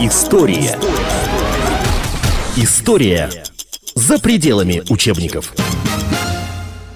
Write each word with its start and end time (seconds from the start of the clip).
История. 0.00 0.76
История 2.56 3.30
за 3.94 4.18
пределами 4.18 4.82
учебников. 4.90 5.54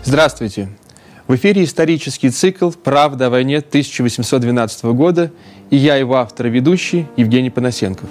Здравствуйте. 0.05 0.69
В 1.27 1.35
эфире 1.35 1.65
исторический 1.65 2.31
цикл 2.31 2.71
«Правда 2.71 3.27
о 3.27 3.31
войне 3.31 3.59
1812 3.59 4.85
года» 4.85 5.33
и 5.71 5.77
я 5.77 5.97
его 5.97 6.17
автор 6.17 6.47
и 6.47 6.51
ведущий 6.51 7.07
Евгений 7.17 7.51
Панасенков. 7.51 8.09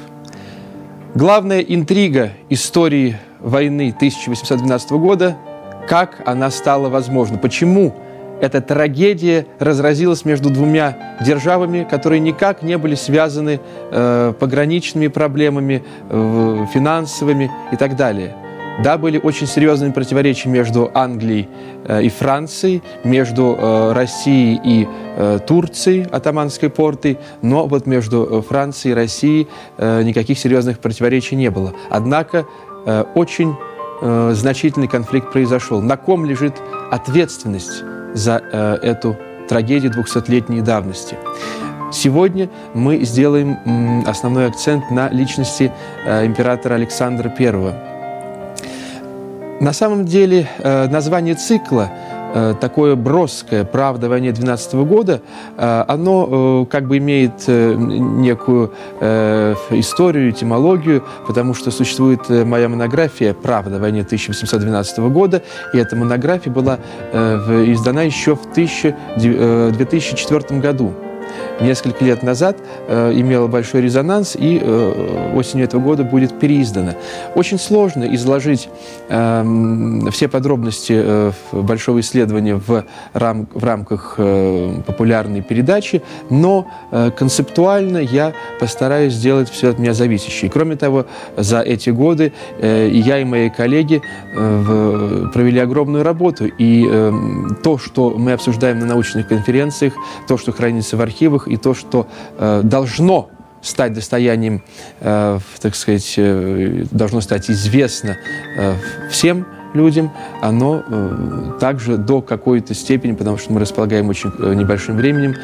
Главная 1.16 1.60
интрига 1.60 2.34
истории 2.50 3.18
войны 3.40 3.94
1812 3.96 4.92
года– 4.92 5.38
как 5.90 6.22
она 6.28 6.52
стала 6.52 6.88
возможна, 6.88 7.40
почему 7.40 7.96
эта 8.42 8.62
трагедия 8.62 9.46
разразилась 9.60 10.26
между 10.26 10.50
двумя 10.50 11.18
державами, 11.22 11.88
которые 11.90 12.20
никак 12.20 12.62
не 12.64 12.78
были 12.78 12.96
связаны 12.96 13.60
э, 13.92 14.34
пограничными 14.40 15.08
проблемами, 15.08 15.84
э, 16.10 16.66
финансовыми 16.74 17.52
и 17.72 17.76
так 17.76 17.96
далее. 17.96 18.36
Да, 18.84 18.98
были 18.98 19.20
очень 19.22 19.46
серьезные 19.46 19.92
противоречия 19.92 20.48
между 20.48 20.90
Англией 20.94 21.50
э, 21.86 22.04
и 22.04 22.10
Францией, 22.10 22.82
между 23.04 23.58
э, 23.60 23.92
Россией 23.92 24.60
и 24.64 24.88
э, 25.18 25.40
Турцией, 25.46 26.08
атаманской 26.10 26.70
портой, 26.70 27.18
но 27.42 27.68
вот 27.68 27.86
между 27.88 28.26
э, 28.26 28.42
Францией 28.42 28.94
и 28.94 28.96
Россией 28.96 29.48
э, 29.78 30.04
никаких 30.04 30.40
серьезных 30.40 30.80
противоречий 30.80 31.36
не 31.36 31.52
было. 31.52 31.74
Однако 31.90 32.46
э, 32.86 33.04
очень 33.16 33.54
э, 34.02 34.32
значительный 34.34 34.88
конфликт 34.88 35.34
произошел. 35.34 35.82
На 35.82 35.98
ком 35.98 36.24
лежит 36.24 36.54
ответственность 36.90 37.84
за 38.14 38.42
э, 38.52 38.78
эту 38.82 39.18
трагедию 39.48 39.92
200-летней 39.92 40.62
давности. 40.62 41.18
Сегодня 41.92 42.50
мы 42.76 43.04
сделаем 43.04 44.04
основной 44.08 44.48
акцент 44.48 44.92
на 44.92 45.10
личности 45.10 45.72
э, 46.06 46.26
императора 46.26 46.76
Александра 46.76 47.34
I. 47.38 47.74
На 49.60 49.74
самом 49.74 50.06
деле 50.06 50.48
э, 50.60 50.88
название 50.88 51.36
цикла 51.36 51.92
такое 52.60 52.96
броское 52.96 53.64
«Правда 53.64 54.08
о 54.08 54.10
войне 54.10 54.32
12 54.32 54.74
года», 54.76 55.22
э, 55.58 55.86
оно 55.88 56.64
э, 56.64 56.72
как 56.72 56.88
бы 56.88 56.98
имеет 56.98 57.48
некую 57.48 58.74
историю, 59.00 60.30
этимологию, 60.30 61.04
потому 61.28 61.54
что 61.54 61.72
существует 61.72 62.30
моя 62.30 62.70
монография 62.70 63.34
«Правда 63.34 63.78
о 63.78 63.80
войне 63.80 64.02
1812 64.02 65.00
года», 65.00 65.42
и 65.74 65.78
эта 65.78 65.96
монография 65.96 66.52
была 66.52 66.80
издана 67.14 68.04
еще 68.04 68.36
в 68.36 68.54
2004 68.54 70.60
году 70.60 70.94
несколько 71.62 72.04
лет 72.06 72.24
назад 72.24 72.58
э, 72.88 73.12
имела 73.14 73.48
большой 73.48 73.82
резонанс 73.82 74.36
и 74.36 74.60
э, 74.62 75.34
осенью 75.36 75.66
этого 75.66 75.82
года 75.82 76.04
будет 76.04 76.40
переиздана. 76.40 76.96
Очень 77.36 77.60
сложно 77.60 78.04
изложить 78.16 78.70
э, 79.10 80.10
все 80.12 80.28
подробности 80.28 80.94
э, 80.96 81.32
большого 81.52 82.00
исследования 82.00 82.56
в, 82.56 82.86
рам 83.14 83.48
в 83.54 83.64
рамках 83.64 84.16
э, 84.18 84.82
популярной 84.86 85.42
передачи, 85.42 86.02
но 86.30 86.68
э, 86.92 87.12
концептуально 87.18 87.98
я 87.98 88.34
постараюсь 88.60 89.14
сделать 89.14 89.50
все 89.50 89.70
от 89.70 89.80
меня 89.80 89.94
зависящее. 89.94 90.50
кроме 90.50 90.76
того, 90.76 91.06
за 91.38 91.62
эти 91.62 91.90
годы 91.90 92.34
э, 92.60 92.90
я 92.92 93.20
и 93.20 93.24
мои 93.24 93.50
коллеги 93.50 94.02
э, 94.34 94.62
в, 94.62 95.30
провели 95.32 95.60
огромную 95.60 96.04
работу, 96.04 96.46
и 96.46 96.88
э, 96.90 97.12
то, 97.64 97.78
что 97.78 98.12
мы 98.12 98.34
обсуждаем 98.34 98.80
на 98.80 98.86
научных 98.86 99.28
конференциях, 99.28 99.94
то, 100.28 100.38
что 100.38 100.52
хранится 100.52 100.98
в 100.98 101.02
архивах, 101.30 101.48
и 101.48 101.58
то, 101.58 101.74
что 101.74 102.08
э, 102.38 102.62
должно 102.64 103.30
стать 103.62 103.94
достоянием, 103.94 104.64
э, 105.02 105.40
так 105.62 105.76
сказать, 105.76 106.14
э, 106.18 106.86
должно 106.92 107.22
стать 107.22 107.50
известно 107.52 108.18
э, 108.58 108.76
всем 109.12 109.46
людям, 109.74 110.12
оно 110.42 110.82
э, 110.88 111.52
также 111.60 111.98
до 111.98 112.22
какой-то 112.22 112.74
степени, 112.74 113.14
потому 113.14 113.38
что 113.38 113.54
мы 113.54 113.60
располагаем 113.60 114.10
очень 114.10 114.32
э, 114.40 114.54
небольшим 114.54 114.96
временем, 114.96 115.36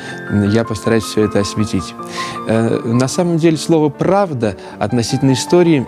я 0.52 0.64
постараюсь 0.64 1.04
все 1.04 1.26
это 1.26 1.40
осветить. 1.40 1.94
Э, 2.48 2.80
на 2.86 3.08
самом 3.08 3.38
деле 3.38 3.58
слово 3.58 3.90
«правда» 3.90 4.56
относительно 4.80 5.34
истории, 5.34 5.86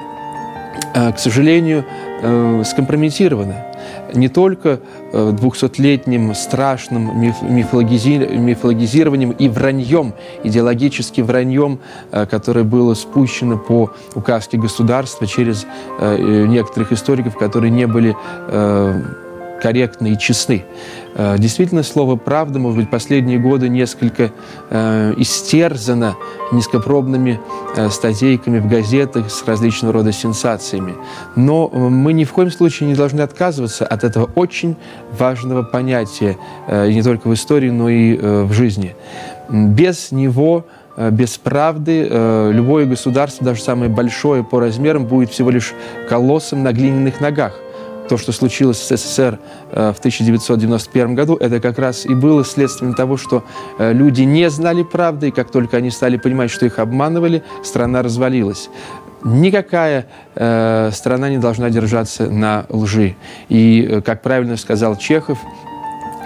э, 0.94 1.14
к 1.14 1.20
сожалению, 1.20 1.86
э, 2.22 2.64
скомпрометировано 2.66 3.67
не 4.14 4.30
только 4.30 4.80
200-летним 5.12 6.32
э, 6.32 6.36
страшным 6.36 7.22
мифологизированием 7.22 9.32
и 9.32 9.50
враньем, 9.50 10.14
идеологическим 10.44 11.26
враньем, 11.26 11.80
э, 12.12 12.26
которое 12.26 12.64
было 12.64 12.94
спущено 12.94 13.58
по 13.58 13.92
указке 14.16 14.58
государства 14.58 15.28
через 15.28 15.66
э, 16.00 16.46
некоторых 16.48 16.92
историков, 16.92 17.38
которые 17.38 17.72
не 17.72 17.88
были 17.88 18.16
корректны 19.62 20.14
и 20.14 20.18
честны. 20.18 20.66
Э, 21.18 21.36
действительно, 21.40 21.82
слово 21.82 22.16
«правда», 22.16 22.60
может 22.60 22.78
быть, 22.80 22.90
последние 22.92 23.40
годы 23.40 23.70
несколько 23.70 24.32
э, 24.70 25.14
истерзано 25.18 26.16
низкопробными 26.52 27.40
э, 27.76 27.90
статейками 27.90 28.60
в 28.60 28.68
газетах 28.68 29.32
с 29.32 29.44
различного 29.46 29.96
рода 29.96 30.12
сенсациями. 30.12 30.94
Но 31.36 31.68
мы 31.70 32.14
ни 32.14 32.24
в 32.24 32.32
коем 32.34 32.52
случае 32.52 32.88
не 32.88 32.96
должны 32.96 33.22
отказываться 33.22 33.86
от 33.86 34.04
этого 34.04 34.30
очень 34.36 34.76
важного 35.18 35.64
понятия 35.64 36.38
э, 36.68 36.92
не 36.92 37.02
только 37.02 37.28
в 37.28 37.34
истории, 37.34 37.72
но 37.72 37.90
и 37.90 38.18
в 38.18 38.54
жизни. 38.54 38.96
Без 39.50 40.12
него 40.12 40.66
без 41.12 41.38
правды 41.38 42.10
любое 42.52 42.86
государство, 42.86 43.46
даже 43.46 43.62
самое 43.62 43.90
большое 43.90 44.44
по 44.44 44.60
размерам, 44.60 45.06
будет 45.06 45.30
всего 45.30 45.52
лишь 45.52 45.74
колоссом 46.10 46.64
на 46.64 46.74
глиняных 46.74 47.22
ногах 47.22 47.54
то, 48.08 48.18
что 48.18 48.32
случилось 48.32 48.78
в 48.78 48.98
СССР 48.98 49.40
э, 49.72 49.94
в 49.94 50.00
1991 50.00 51.16
году, 51.16 51.36
это 51.36 51.60
как 51.60 51.80
раз 51.80 52.06
и 52.06 52.14
было 52.14 52.44
следствием 52.46 52.94
того, 52.94 53.18
что 53.18 53.44
э, 53.80 53.94
люди 53.94 54.24
не 54.24 54.50
знали 54.50 54.84
правды, 54.84 55.30
и 55.30 55.32
как 55.32 55.52
только 55.52 55.78
они 55.78 55.92
стали 55.92 56.18
понимать, 56.18 56.52
что 56.52 56.66
их 56.66 56.80
обманывали, 56.80 57.44
страна 57.64 58.02
развалилась. 58.02 58.70
Никакая 59.24 60.08
э, 60.36 60.92
страна 60.94 61.30
не 61.30 61.38
должна 61.38 61.70
держаться 61.70 62.30
на 62.30 62.66
лжи. 62.70 63.16
И, 63.50 63.88
э, 63.90 64.02
как 64.02 64.22
правильно 64.22 64.58
сказал 64.58 64.96
Чехов, 64.96 65.40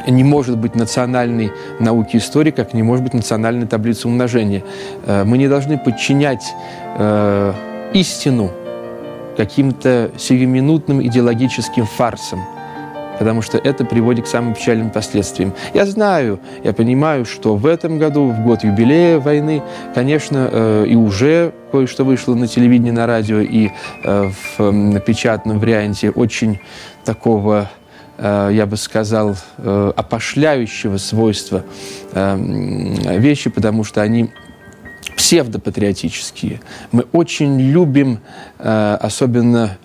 не 0.08 0.24
может 0.24 0.58
быть 0.58 0.76
национальной 0.76 1.52
науки 1.80 2.18
истории, 2.18 2.52
как 2.52 2.74
не 2.74 2.84
может 2.84 3.04
быть 3.04 3.14
национальной 3.14 3.68
таблицы 3.68 4.08
умножения. 4.08 4.64
Э, 5.06 5.24
мы 5.24 5.38
не 5.38 5.48
должны 5.48 5.78
подчинять 5.78 6.54
э, 6.98 7.54
истину 7.94 8.52
каким-то 9.42 10.12
сиюминутным 10.20 11.02
идеологическим 11.02 11.88
фарсом, 11.88 12.42
потому 13.18 13.42
что 13.42 13.58
это 13.58 13.84
приводит 13.84 14.26
к 14.26 14.28
самым 14.28 14.54
печальным 14.54 14.92
последствиям. 14.92 15.56
Я 15.74 15.88
знаю, 15.88 16.40
я 16.64 16.74
понимаю, 16.74 17.26
что 17.26 17.56
в 17.56 17.66
этом 17.66 17.98
году, 17.98 18.28
в 18.28 18.44
год 18.44 18.64
юбилея 18.64 19.20
войны, 19.20 19.64
конечно, 19.96 20.48
э, 20.52 20.86
и 20.90 20.96
уже 20.96 21.54
кое-что 21.72 22.04
вышло 22.04 22.36
на 22.36 22.48
телевидении, 22.48 22.92
на 22.92 23.08
радио 23.08 23.40
и 23.40 23.72
э, 24.04 24.30
в 24.58 25.00
печатном 25.00 25.58
варианте 25.58 26.12
очень 26.12 26.60
такого 27.04 27.68
э, 28.20 28.52
я 28.54 28.68
бы 28.68 28.78
сказал, 28.78 29.36
опошляющего 29.58 30.98
свойства 30.98 31.64
вещи, 32.14 33.50
потому 33.50 33.84
что 33.84 34.04
они 34.04 34.30
псевдопатриотические. 35.22 36.62
Мы 36.92 37.06
очень 37.12 37.62
любим, 37.62 38.22
э, 38.58 38.98
особенно, 39.00 39.78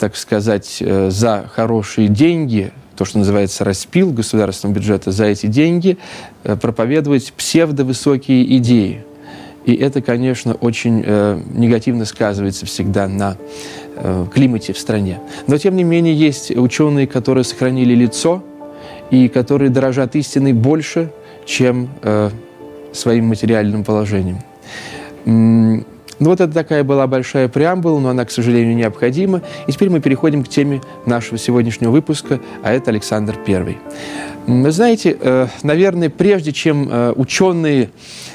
так 0.00 0.16
сказать, 0.16 0.78
э, 0.80 1.10
за 1.10 1.48
хорошие 1.48 2.08
деньги, 2.08 2.72
то, 2.96 3.04
что 3.04 3.18
называется 3.18 3.64
распил 3.64 4.12
государственного 4.12 4.74
бюджета, 4.74 5.12
за 5.12 5.26
эти 5.26 5.46
деньги 5.46 5.96
э, 6.42 6.56
проповедовать 6.56 7.32
псевдовысокие 7.34 8.56
идеи. 8.56 9.04
И 9.64 9.74
это, 9.76 10.02
конечно, 10.02 10.54
очень 10.54 11.04
э, 11.06 11.40
негативно 11.54 12.04
сказывается 12.04 12.66
всегда 12.66 13.06
на 13.06 13.36
э, 13.94 14.26
климате 14.34 14.72
в 14.72 14.78
стране. 14.78 15.20
Но, 15.46 15.56
тем 15.56 15.76
не 15.76 15.84
менее, 15.84 16.14
есть 16.16 16.50
ученые, 16.50 17.06
которые 17.06 17.44
сохранили 17.44 17.94
лицо 17.94 18.42
и 19.12 19.28
которые 19.28 19.70
дорожат 19.70 20.16
истиной 20.16 20.52
больше, 20.52 21.12
чем 21.46 21.90
э, 22.02 22.30
своим 22.92 23.28
материальным 23.28 23.84
положением. 23.84 24.40
Ну 25.24 26.28
вот 26.28 26.40
это 26.40 26.52
такая 26.52 26.84
была 26.84 27.06
большая 27.06 27.48
преамбула, 27.48 27.98
но 27.98 28.10
она, 28.10 28.26
к 28.26 28.30
сожалению, 28.30 28.76
необходима. 28.76 29.40
И 29.66 29.72
теперь 29.72 29.88
мы 29.88 30.00
переходим 30.00 30.44
к 30.44 30.48
теме 30.48 30.82
нашего 31.06 31.38
сегодняшнего 31.38 31.90
выпуска, 31.90 32.40
а 32.62 32.72
это 32.72 32.90
Александр 32.90 33.36
I. 33.48 33.78
Вы 34.46 34.70
знаете, 34.70 35.16
э, 35.18 35.46
наверное, 35.62 36.10
прежде 36.10 36.52
чем 36.52 36.88
э, 36.90 37.12
ученые 37.16 37.90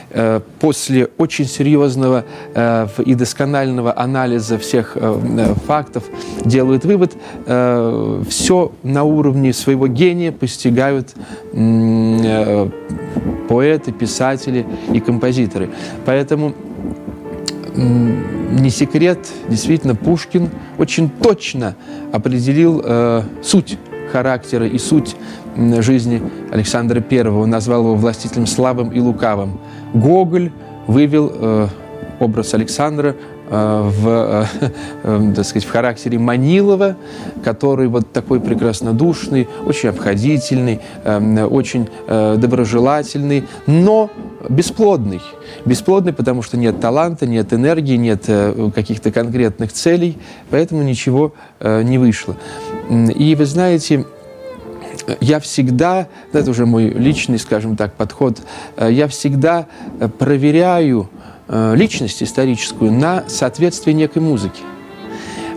э, 0.10 0.40
после 0.60 1.10
очень 1.18 1.46
серьезного 1.46 2.26
и 3.06 3.16
досконального 3.16 3.98
анализа 3.98 4.58
всех 4.58 4.98
фактов 5.68 6.06
делают 6.44 6.86
вывод, 6.86 7.14
все 7.46 8.72
на 8.84 9.04
уровне 9.04 9.52
своего 9.54 9.88
гения 9.88 10.32
постигают 10.32 11.14
поэты, 13.48 13.92
писатели 13.92 14.66
и 14.94 15.00
композиторы. 15.00 15.70
Поэтому 16.06 16.54
не 17.76 18.70
секрет, 18.70 19.20
действительно, 19.50 19.96
Пушкин 19.96 20.50
очень 20.78 21.10
точно 21.10 21.76
определил 22.14 22.82
э, 22.84 23.24
суть 23.44 23.78
характера 24.12 24.66
и 24.66 24.78
суть 24.78 25.16
жизни 25.80 26.22
Александра 26.52 27.04
I. 27.10 27.28
Он 27.28 27.50
назвал 27.50 27.82
его 27.82 27.96
властителем 27.96 28.48
слабым 28.48 28.90
и 28.90 29.00
лукавым. 29.00 29.60
Гоголь 29.94 30.52
вывел 30.88 31.32
э, 31.34 31.68
образ 32.20 32.54
Александра 32.54 33.16
в, 33.50 34.08
э, 34.08 34.70
э, 35.04 35.34
так 35.36 35.46
сказать, 35.46 35.68
в 35.68 35.72
характере 35.72 36.18
Манилова, 36.18 36.96
который 37.44 37.88
вот 37.88 38.12
такой 38.12 38.40
прекраснодушный, 38.40 39.48
очень 39.66 39.90
обходительный, 39.90 40.80
очень 41.06 41.90
доброжелательный, 42.08 43.44
но 43.68 44.10
бесплодный. 44.50 45.22
Бесплодный, 45.66 46.14
потому 46.14 46.42
что 46.42 46.58
нет 46.58 46.80
таланта, 46.80 47.28
нет 47.28 47.54
энергии, 47.54 47.96
нет 47.96 48.30
каких-то 48.74 49.12
конкретных 49.12 49.72
целей, 49.72 50.18
поэтому 50.50 50.84
ничего 50.84 51.34
не 51.62 51.98
вышло. 51.98 52.36
И 52.90 53.36
вы 53.36 53.46
знаете, 53.46 54.06
я 55.22 55.40
всегда, 55.40 56.08
это 56.34 56.50
уже 56.50 56.66
мой 56.66 56.90
личный, 56.90 57.38
скажем 57.38 57.76
так, 57.76 57.94
подход, 57.94 58.40
я 58.80 59.08
всегда 59.08 59.68
проверяю 60.20 61.10
Э, 61.10 61.25
личность 61.48 62.24
историческую 62.24 62.92
на 62.92 63.24
соответствие 63.28 63.94
некой 63.94 64.22
музыке. 64.22 64.62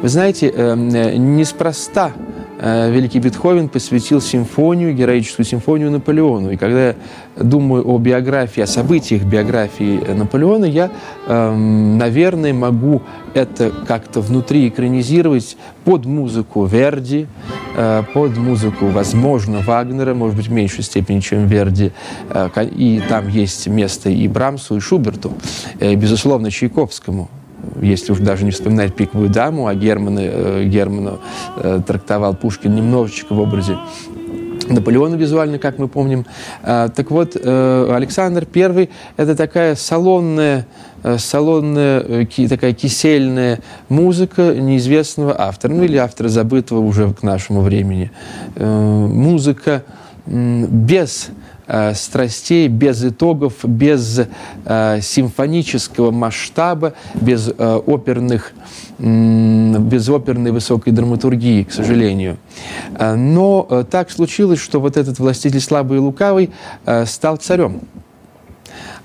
Вы 0.02 0.08
знаете, 0.08 0.48
эм, 0.48 0.90
э, 0.90 1.16
неспроста 1.16 2.12
Э, 2.12 2.37
великий 2.60 3.20
Бетховен 3.20 3.68
посвятил 3.68 4.20
симфонию, 4.20 4.94
героическую 4.94 5.46
симфонию 5.46 5.90
Наполеону. 5.90 6.50
И 6.50 6.56
когда 6.56 6.88
я 6.88 6.96
думаю 7.36 7.86
о 7.86 7.98
биографии, 7.98 8.62
о 8.62 8.66
событиях 8.66 9.22
биографии 9.22 10.12
Наполеона, 10.12 10.64
я, 10.64 10.90
эм, 11.26 11.98
наверное, 11.98 12.52
могу 12.52 13.02
это 13.34 13.70
как-то 13.86 14.20
внутри 14.20 14.68
экранизировать 14.68 15.56
под 15.84 16.04
музыку 16.04 16.64
Верди, 16.64 17.28
э, 17.76 18.02
под 18.12 18.36
музыку, 18.36 18.86
возможно, 18.86 19.60
Вагнера, 19.60 20.14
может 20.14 20.36
быть, 20.36 20.48
в 20.48 20.52
меньшей 20.52 20.82
степени, 20.82 21.20
чем 21.20 21.46
Верди. 21.46 21.92
Э, 22.30 22.48
и 22.64 23.00
там 23.08 23.28
есть 23.28 23.68
место 23.68 24.10
и 24.10 24.26
Брамсу, 24.26 24.76
и 24.76 24.80
Шуберту, 24.80 25.32
безусловно, 25.80 26.50
Чайковскому 26.50 27.28
если 27.80 28.12
уж 28.12 28.18
даже 28.18 28.44
не 28.44 28.50
вспоминать 28.50 28.94
«Пиковую 28.94 29.28
даму», 29.30 29.66
а 29.66 29.74
Германа, 29.74 30.20
э, 30.22 30.64
Германа 30.64 31.18
э, 31.56 31.80
трактовал 31.86 32.34
Пушкин 32.34 32.74
немножечко 32.74 33.34
в 33.34 33.40
образе 33.40 33.76
Наполеона 34.68 35.14
визуально, 35.14 35.58
как 35.58 35.78
мы 35.78 35.88
помним. 35.88 36.26
А, 36.62 36.88
так 36.88 37.10
вот, 37.10 37.36
э, 37.40 37.92
Александр 37.94 38.46
I– 38.54 38.90
это 39.16 39.34
такая 39.34 39.74
салонная, 39.76 40.66
салонная, 41.16 42.26
такая 42.48 42.74
кисельная 42.74 43.60
музыка 43.88 44.54
неизвестного 44.54 45.40
автора, 45.40 45.72
ну 45.72 45.84
или 45.84 45.96
автора 45.96 46.28
забытого 46.28 46.80
уже 46.80 47.12
к 47.14 47.22
нашему 47.22 47.62
времени. 47.62 48.10
Музыка 48.56 49.84
без 50.26 51.30
Э, 51.70 51.92
страстей, 51.92 52.66
без 52.66 53.04
итогов, 53.04 53.52
без 53.62 54.22
э, 54.64 55.00
симфонического 55.02 56.10
масштаба, 56.10 56.94
без 57.14 57.48
э, 57.48 57.80
оперных 57.86 58.52
без 58.98 60.08
оперной 60.08 60.50
высокой 60.50 60.92
драматургии, 60.92 61.62
к 61.62 61.70
сожалению. 61.70 62.36
Но 62.98 63.84
так 63.88 64.10
случилось, 64.10 64.58
что 64.58 64.80
вот 64.80 64.96
этот 64.96 65.20
властитель 65.20 65.60
слабый 65.60 65.98
и 65.98 66.00
лукавый 66.00 66.50
стал 67.06 67.36
царем. 67.36 67.82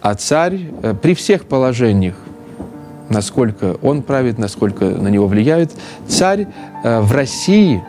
А 0.01 0.15
царь 0.15 0.71
при 1.03 1.13
всех 1.13 1.45
положениях, 1.45 2.15
насколько 3.09 3.77
он 3.83 4.01
правит, 4.01 4.39
насколько 4.39 4.85
на 4.85 5.09
него 5.09 5.27
влияют, 5.27 5.71
царь 6.07 6.47
в 6.83 7.11
России, 7.11 7.83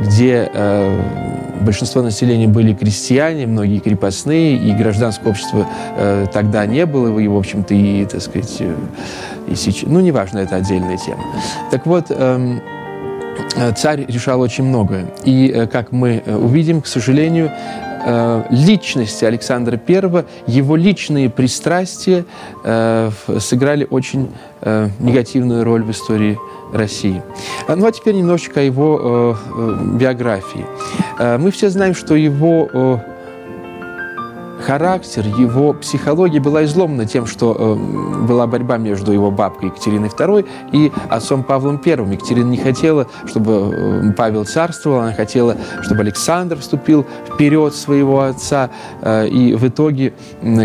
где 0.00 0.50
большинство 1.62 2.02
населения 2.02 2.48
были 2.48 2.74
крестьяне, 2.74 3.46
многие 3.46 3.78
крепостные, 3.78 4.56
и 4.56 4.72
гражданское 4.72 5.30
общество 5.30 5.66
э, 5.96 6.26
тогда 6.32 6.66
не 6.66 6.84
было, 6.86 7.18
и, 7.18 7.28
в 7.28 7.36
общем-то, 7.36 7.74
и, 7.74 8.04
так 8.04 8.20
сказать, 8.20 8.56
э, 8.60 8.74
и 9.48 9.54
сейчас, 9.54 9.88
ну, 9.88 10.00
неважно, 10.00 10.40
это 10.40 10.56
отдельная 10.56 10.98
тема. 10.98 11.24
Так 11.70 11.86
вот, 11.86 12.06
эм, 12.10 12.60
э, 13.56 13.72
царь 13.72 14.04
решал 14.06 14.40
очень 14.40 14.64
многое. 14.64 15.06
И, 15.24 15.50
э, 15.54 15.66
как 15.66 15.92
мы 15.92 16.22
э, 16.24 16.36
увидим, 16.36 16.82
к 16.82 16.86
сожалению, 16.86 17.50
э, 18.04 18.44
личности 18.50 19.24
Александра 19.24 19.80
I, 19.86 20.24
его 20.46 20.76
личные 20.76 21.30
пристрастия 21.30 22.24
э, 22.64 23.10
сыграли 23.38 23.86
очень 23.88 24.30
э, 24.60 24.88
негативную 24.98 25.64
роль 25.64 25.82
в 25.82 25.90
истории 25.90 26.38
России. 26.72 27.22
А, 27.68 27.76
ну 27.76 27.86
а 27.86 27.92
теперь 27.92 28.14
немножечко 28.14 28.60
о 28.60 28.62
его 28.62 29.36
биографии. 29.94 30.64
Мы 31.18 31.50
все 31.50 31.68
знаем, 31.68 31.94
что 31.94 32.14
его 32.14 33.02
характер, 34.62 35.26
его 35.26 35.74
психология 35.74 36.40
была 36.40 36.64
изломана 36.64 37.06
тем, 37.06 37.26
что 37.26 37.54
э, 37.58 38.26
была 38.26 38.46
борьба 38.46 38.78
между 38.78 39.12
его 39.12 39.30
бабкой 39.30 39.68
Екатериной 39.68 40.08
II 40.08 40.46
и 40.72 40.92
отцом 41.10 41.42
Павлом 41.42 41.80
I. 41.84 41.92
Екатерина 42.12 42.48
не 42.48 42.56
хотела, 42.56 43.06
чтобы 43.26 43.52
э, 43.52 44.12
Павел 44.16 44.44
царствовал, 44.44 45.00
она 45.00 45.12
хотела, 45.12 45.56
чтобы 45.82 46.02
Александр 46.02 46.58
вступил 46.58 47.04
вперед 47.26 47.74
своего 47.74 48.22
отца. 48.22 48.70
Э, 49.02 49.26
и 49.26 49.54
в 49.54 49.66
итоге, 49.68 50.14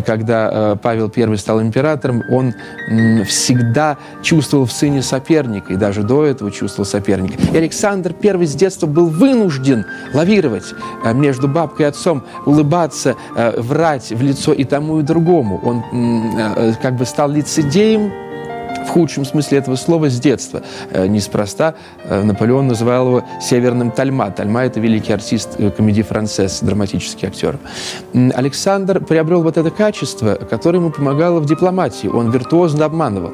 когда 0.05 0.49
э, 0.51 0.75
Павел 0.81 1.11
I 1.15 1.37
стал 1.37 1.61
императором, 1.61 2.23
он 2.29 2.53
э, 2.89 3.23
всегда 3.23 3.97
чувствовал 4.21 4.65
в 4.65 4.71
сыне 4.71 5.01
соперника, 5.01 5.73
и 5.73 5.75
даже 5.75 6.03
до 6.03 6.23
этого 6.23 6.51
чувствовал 6.51 6.85
соперника. 6.85 7.35
И 7.53 7.57
Александр 7.57 8.13
I 8.23 8.45
с 8.45 8.55
детства 8.55 8.87
был 8.87 9.07
вынужден 9.07 9.85
лавировать 10.13 10.73
э, 11.03 11.13
между 11.13 11.47
бабкой 11.47 11.87
и 11.87 11.89
отцом, 11.89 12.23
улыбаться, 12.45 13.15
э, 13.35 13.59
врать, 13.59 13.86
врать 13.87 14.11
в 14.11 14.21
лицо 14.21 14.53
и 14.53 14.63
тому, 14.63 14.99
и 14.99 15.03
другому. 15.03 15.59
Он 15.63 15.83
э, 15.93 16.73
как 16.81 16.95
бы 16.95 17.05
стал 17.05 17.29
лицедеем 17.29 18.11
в 18.85 18.89
худшем 18.89 19.25
смысле 19.25 19.59
этого 19.59 19.75
слова 19.75 20.09
с 20.09 20.19
детства. 20.19 20.61
Э, 20.91 21.07
неспроста 21.07 21.75
э, 22.03 22.23
Наполеон 22.23 22.67
называл 22.67 23.07
его 23.07 23.23
северным 23.41 23.91
Тальма. 23.91 24.31
Тальма– 24.31 24.63
это 24.65 24.79
великий 24.79 25.13
артист 25.13 25.57
комедии 25.75 26.01
«Францесс», 26.01 26.59
драматический 26.61 27.27
актер. 27.27 27.57
Александр 28.33 29.03
приобрел 29.03 29.43
вот 29.43 29.57
это 29.57 29.69
качество, 29.71 30.35
которое 30.35 30.79
ему 30.79 30.91
помогало 30.91 31.39
в 31.39 31.45
дипломатии. 31.45 32.07
Он 32.07 32.31
виртуозно 32.31 32.85
обманывал. 32.85 33.31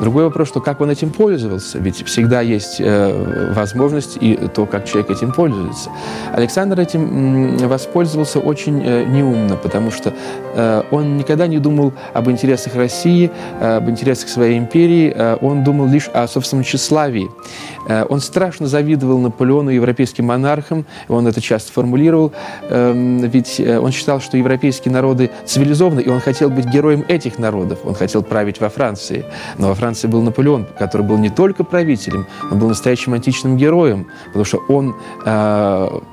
Другой 0.00 0.24
вопрос, 0.24 0.48
что 0.48 0.60
как 0.60 0.80
он 0.80 0.90
этим 0.90 1.10
пользовался, 1.10 1.78
ведь 1.78 2.04
всегда 2.06 2.40
есть 2.40 2.76
э, 2.80 3.52
возможность 3.54 4.18
и 4.20 4.34
то, 4.54 4.66
как 4.66 4.86
человек 4.86 5.10
этим 5.10 5.32
пользуется. 5.32 5.90
Александр 6.32 6.80
этим 6.80 7.56
воспользовался 7.68 8.40
очень 8.40 8.82
э, 8.84 9.04
неумно, 9.04 9.56
потому 9.56 9.90
что 9.90 10.12
э, 10.54 10.82
он 10.90 11.16
никогда 11.16 11.46
не 11.46 11.58
думал 11.58 11.92
об 12.12 12.30
интересах 12.30 12.74
России, 12.74 13.30
э, 13.60 13.76
об 13.76 13.88
интересах 13.88 14.28
своей 14.28 14.58
империи, 14.58 14.73
э, 14.76 15.36
он 15.40 15.64
думал 15.64 15.86
лишь 15.86 16.08
о 16.12 16.26
собственном 16.26 16.64
тщеславии. 16.64 17.30
Э, 17.88 18.04
он 18.08 18.20
страшно 18.20 18.66
завидовал 18.66 19.18
Наполеону, 19.18 19.70
европейским 19.70 20.26
монархам, 20.26 20.84
он 21.08 21.26
это 21.26 21.40
часто 21.40 21.72
формулировал, 21.72 22.32
эм, 22.68 23.18
ведь 23.18 23.60
э, 23.60 23.78
он 23.78 23.92
считал, 23.92 24.20
что 24.20 24.36
европейские 24.36 24.92
народы 24.92 25.30
цивилизованы, 25.44 26.00
и 26.00 26.08
он 26.08 26.20
хотел 26.20 26.50
быть 26.50 26.66
героем 26.66 27.04
этих 27.08 27.38
народов, 27.38 27.80
он 27.84 27.94
хотел 27.94 28.22
править 28.22 28.60
во 28.60 28.68
Франции. 28.68 29.24
Но 29.58 29.68
во 29.68 29.74
Франции 29.74 30.08
был 30.08 30.22
Наполеон, 30.22 30.66
который 30.78 31.06
был 31.06 31.18
не 31.18 31.30
только 31.30 31.64
правителем, 31.64 32.26
но 32.50 32.56
был 32.56 32.68
настоящим 32.68 33.14
античным 33.14 33.56
героем, 33.56 34.08
потому 34.26 34.44
что 34.44 34.58
он 34.68 34.94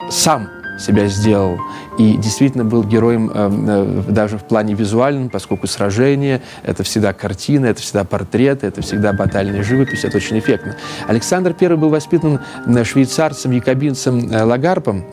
сам 0.10 0.48
себя 0.82 1.08
сделал. 1.08 1.60
И 1.98 2.18
действительно 2.18 2.66
был 2.66 2.84
героем 2.84 3.32
э, 3.34 3.50
э, 3.68 4.12
даже 4.12 4.38
в 4.38 4.44
плане 4.44 4.74
визуальном, 4.74 5.30
поскольку 5.30 5.68
сражение— 5.68 6.42
это 6.64 6.84
всегда 6.84 7.14
картина, 7.14 7.68
это 7.68 7.82
всегда 7.82 8.04
портреты, 8.04 8.68
это 8.68 8.82
всегда 8.82 9.14
батальная 9.14 9.64
живопись, 9.64 10.04
это 10.04 10.18
очень 10.18 10.40
эффектно. 10.40 10.76
Александр 11.08 11.56
I 11.60 11.76
был 11.76 11.90
воспитан 11.90 12.40
э, 12.68 12.84
швейцарцем, 12.84 13.52
якобинцем 13.52 14.30
Лагарпом, 14.32 15.04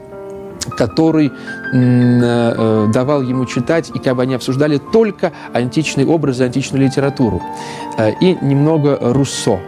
который 0.76 1.32
давал 1.72 3.22
ему 3.22 3.46
читать, 3.46 3.90
и 3.94 3.98
как 3.98 4.16
бы 4.16 4.22
они 4.22 4.34
обсуждали 4.34 4.78
только 4.78 5.32
античные 5.52 6.06
образы, 6.06 6.44
античную 6.44 6.84
литературу. 6.84 7.42
И 8.20 8.36
немного 8.42 8.98
Руссо. 9.00 9.60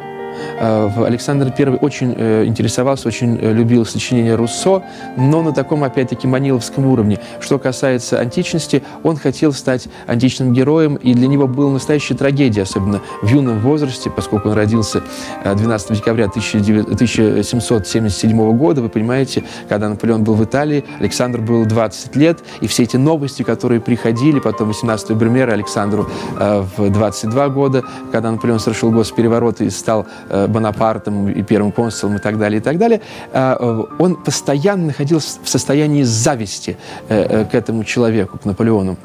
Александр 0.61 1.53
I 1.57 1.65
очень 1.81 2.13
интересовался, 2.13 3.09
очень 3.09 3.37
любил 3.37 3.87
сочинения 3.87 4.35
Руссо, 4.35 4.83
но 5.17 5.43
на 5.43 5.53
таком, 5.53 5.85
опять-таки, 5.85 6.27
маниловском 6.27 6.87
уровне. 6.87 7.21
Что 7.41 7.59
касается 7.59 8.21
античности, 8.21 8.83
он 9.03 9.17
хотел 9.17 9.53
стать 9.53 9.89
античным 10.07 10.53
героем, 10.53 10.97
и 10.97 11.15
для 11.15 11.29
него 11.29 11.47
была 11.47 11.71
настоящая 11.71 12.15
трагедия, 12.15 12.63
особенно 12.63 13.01
в 13.23 13.29
юном 13.29 13.61
возрасте, 13.61 14.11
поскольку 14.11 14.49
он 14.49 14.55
родился 14.55 15.03
12 15.45 15.97
декабря 15.97 16.27
1777 16.27 18.57
года. 18.57 18.83
Вы 18.83 18.89
понимаете, 18.89 19.45
когда 19.69 19.89
Наполеон 19.89 20.25
был 20.25 20.35
в 20.35 20.45
Италии, 20.45 20.85
Александр 20.99 21.41
был 21.41 21.65
20 21.65 22.17
лет, 22.17 22.41
и 22.61 22.67
все 22.67 22.83
эти 22.85 22.97
новости, 22.97 23.43
которые 23.43 23.81
приходили, 23.81 24.41
потом 24.41 24.69
18 24.69 25.13
Брюмера 25.13 25.53
Александру 25.53 26.09
э, 26.39 26.65
в 26.77 26.91
22 26.91 27.49
года, 27.49 27.83
когда 28.13 28.31
Наполеон 28.31 28.61
совершил 28.61 28.91
госпереворот 28.91 29.61
и 29.61 29.71
стал 29.71 30.07
э, 30.29 30.30
Бонапартом 30.47 31.29
и 31.29 31.43
первым 31.43 31.73
консулом 31.73 32.17
и 32.17 32.19
так 32.19 32.39
далее, 32.39 32.61
и 32.61 32.63
так 32.63 32.79
далее, 32.79 33.01
э, 33.33 33.85
он 33.99 34.17
постоянно 34.17 34.87
находился 34.87 35.39
в 35.43 35.49
состоянии 35.49 36.03
зависти 36.03 36.77
к 37.09 37.49
этому 37.53 37.85
человеку, 37.85 38.39
к 38.39 38.45
Наполеону. 38.45 38.97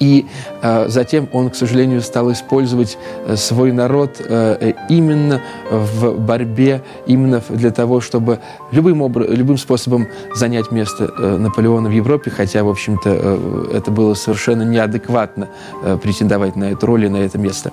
И 0.00 0.26
э, 0.59 0.59
затем 0.88 1.28
он, 1.32 1.50
к 1.50 1.54
сожалению, 1.54 2.02
стал 2.02 2.32
использовать 2.32 2.98
э, 3.26 3.36
свой 3.36 3.72
народ 3.72 4.20
э, 4.20 4.72
именно 4.88 5.40
в 5.70 6.18
борьбе, 6.18 6.82
именно 7.06 7.42
для 7.48 7.70
того, 7.70 8.00
чтобы 8.00 8.40
любым, 8.72 9.02
образом, 9.02 9.34
любым 9.34 9.58
способом 9.58 10.08
занять 10.34 10.70
место 10.70 11.10
э, 11.16 11.36
Наполеона 11.36 11.88
в 11.88 11.92
Европе, 11.92 12.30
хотя, 12.30 12.64
в 12.64 12.68
общем-то, 12.68 13.10
э, 13.10 13.70
это 13.74 13.90
было 13.90 14.14
совершенно 14.14 14.62
неадекватно 14.62 15.48
э, 15.82 15.98
претендовать 16.02 16.56
на 16.56 16.64
эту 16.64 16.86
роль 16.86 17.06
и 17.06 17.08
на 17.08 17.18
это 17.18 17.38
место. 17.38 17.72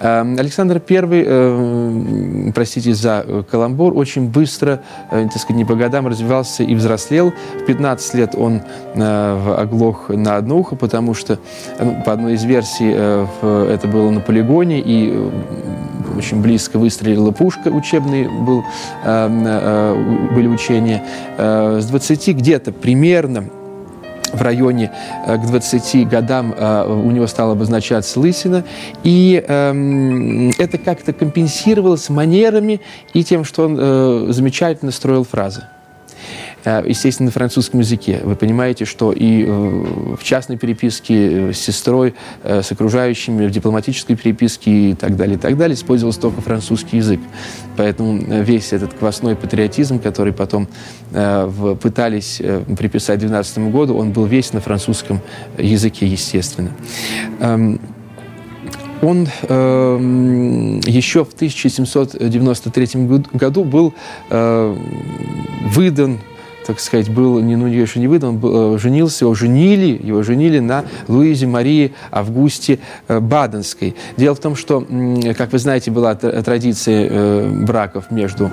Э, 0.00 0.20
Александр 0.38 0.82
I, 0.88 1.24
э, 1.26 2.52
простите 2.54 2.94
за 2.94 3.24
э, 3.26 3.42
каламбур, 3.50 3.96
очень 3.96 4.28
быстро, 4.28 4.80
э, 5.10 5.24
так 5.24 5.40
сказать, 5.40 5.56
не 5.56 5.64
по 5.64 5.74
годам 5.74 6.06
развивался 6.06 6.62
и 6.62 6.74
взрослел. 6.74 7.32
В 7.62 7.66
15 7.66 8.14
лет 8.14 8.34
он 8.34 8.62
э, 8.94 9.54
оглох 9.58 10.08
на 10.08 10.36
одно 10.36 10.58
ухо, 10.58 10.76
потому 10.76 11.14
что 11.14 11.38
ну, 11.80 12.02
по 12.04 12.12
одной 12.12 12.27
из 12.28 12.44
версий, 12.44 12.92
э, 12.94 13.70
это 13.72 13.88
было 13.88 14.10
на 14.10 14.20
полигоне, 14.20 14.80
и 14.80 15.10
э, 15.12 15.30
очень 16.16 16.40
близко 16.40 16.78
выстрелила 16.78 17.30
пушка, 17.30 17.68
учебный 17.68 18.28
был, 18.28 18.64
э, 19.04 20.28
были 20.34 20.48
учения. 20.48 21.04
С 21.36 21.86
20 21.86 22.36
где-то 22.36 22.72
примерно 22.72 23.44
в 24.32 24.42
районе 24.42 24.92
к 25.26 25.46
20 25.46 26.08
годам 26.08 26.54
у 26.58 27.10
него 27.10 27.26
стала 27.26 27.52
обозначаться 27.52 28.20
лысина, 28.20 28.64
и 29.02 29.42
это 29.42 30.78
как-то 30.78 31.12
компенсировалось 31.14 32.10
манерами 32.10 32.80
и 33.14 33.24
тем, 33.24 33.44
что 33.44 33.64
он 33.64 34.32
замечательно 34.32 34.90
строил 34.90 35.24
фразы. 35.24 35.62
Э, 36.68 36.84
естественно, 36.86 37.28
на 37.28 37.32
французском 37.32 37.80
языке. 37.80 38.20
Вы 38.22 38.36
понимаете, 38.36 38.84
что 38.84 39.12
и 39.12 39.44
э, 39.46 39.48
в 39.48 40.22
частной 40.22 40.58
переписке 40.58 41.48
э, 41.48 41.52
с 41.54 41.58
сестрой, 41.58 42.14
с 42.44 42.70
окружающими, 42.70 43.46
в 43.46 43.50
дипломатической 43.50 44.16
переписке 44.16 44.90
и 44.90 44.94
так 44.94 45.16
далее, 45.16 45.36
и 45.36 45.38
так 45.38 45.56
далее, 45.56 45.74
использовался 45.74 46.20
только 46.20 46.42
французский 46.42 46.98
язык. 46.98 47.20
Поэтому 47.76 48.42
весь 48.42 48.72
этот 48.72 48.92
квасной 48.92 49.34
патриотизм, 49.34 49.98
который 49.98 50.32
потом 50.32 50.68
пытались 51.10 52.36
приписать 52.76 53.16
к 53.16 53.20
2012 53.20 53.58
году, 53.72 53.96
он 53.96 54.12
был 54.12 54.26
весь 54.26 54.52
на 54.52 54.60
французском 54.60 55.20
языке, 55.56 56.06
естественно. 56.06 56.70
Эм, 57.40 57.80
он 59.00 59.28
э, 59.42 60.80
еще 60.86 61.24
в 61.24 61.32
1793 61.32 62.88
году 63.32 63.64
был 63.64 63.94
э, 64.30 64.76
выдан 65.66 66.18
так 66.68 66.80
сказать, 66.80 67.08
был, 67.08 67.40
не, 67.40 67.56
ну, 67.56 67.66
еще 67.66 67.98
не 67.98 68.08
выдан, 68.08 68.28
он 68.28 68.36
был, 68.36 68.74
э, 68.74 68.78
женился, 68.78 69.24
его 69.24 69.34
женили, 69.34 69.98
его 70.06 70.22
женили 70.22 70.58
на 70.58 70.84
Луизе 71.08 71.46
Марии 71.46 71.94
Августе 72.10 72.78
э, 73.08 73.20
Баденской. 73.20 73.96
Дело 74.18 74.34
в 74.34 74.38
том, 74.38 74.54
что, 74.54 74.86
как 75.38 75.50
вы 75.50 75.58
знаете, 75.58 75.90
была 75.90 76.14
традиция 76.14 77.08
э, 77.10 77.64
браков 77.64 78.10
между 78.10 78.50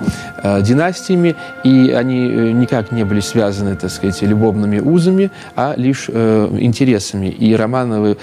династиями, 0.62 1.36
и 1.62 1.90
они 1.90 2.20
никак 2.54 2.90
не 2.90 3.04
были 3.04 3.20
связаны, 3.20 3.76
так 3.76 3.90
сказать, 3.90 4.22
любовными 4.22 4.78
узами, 4.78 5.30
а 5.54 5.74
лишь 5.76 6.08
интересами. 6.08 7.26
И 7.26 7.54
Романовы 7.54 8.16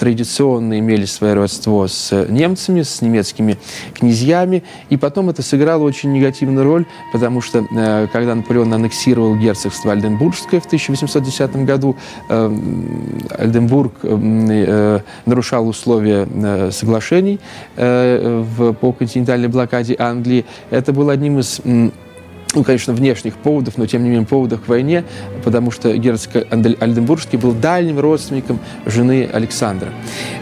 традиционно 0.00 0.80
имели 0.80 1.04
свое 1.04 1.34
родство 1.34 1.86
с 1.86 2.26
немцами, 2.28 2.82
с 2.82 3.02
немецкими 3.02 3.56
князьями, 3.94 4.64
и 4.90 4.96
потом 4.96 5.30
это 5.30 5.42
сыграло 5.42 5.84
очень 5.84 6.12
негативную 6.12 6.64
роль, 6.64 6.86
потому 7.12 7.40
что, 7.40 7.64
когда 8.12 8.34
Наполеон 8.34 8.72
аннексировал 8.74 9.11
аннексировал 9.12 9.36
герцогство 9.36 9.92
Альденбургское 9.92 10.60
в 10.60 10.66
1810 10.66 11.56
году. 11.64 11.96
Эм, 12.28 13.20
Альденбург 13.30 13.92
эм, 14.02 14.48
э, 14.50 15.00
нарушал 15.26 15.68
условия 15.68 16.26
э, 16.30 16.70
соглашений 16.70 17.38
э, 17.76 18.44
по 18.80 18.92
континентальной 18.92 19.48
блокаде 19.48 19.96
Англии. 19.98 20.44
Это 20.70 20.92
был 20.92 21.10
одним 21.10 21.38
из 21.38 21.60
ну, 22.54 22.64
конечно, 22.64 22.92
внешних 22.92 23.36
поводов, 23.36 23.78
но 23.78 23.86
тем 23.86 24.02
не 24.04 24.10
менее 24.10 24.26
поводов 24.26 24.62
к 24.62 24.68
войне, 24.68 25.04
потому 25.42 25.70
что 25.70 25.96
герцог 25.96 26.46
Альденбургский 26.50 27.38
был 27.38 27.52
дальним 27.52 27.98
родственником 27.98 28.58
жены 28.84 29.26
Александра. 29.32 29.88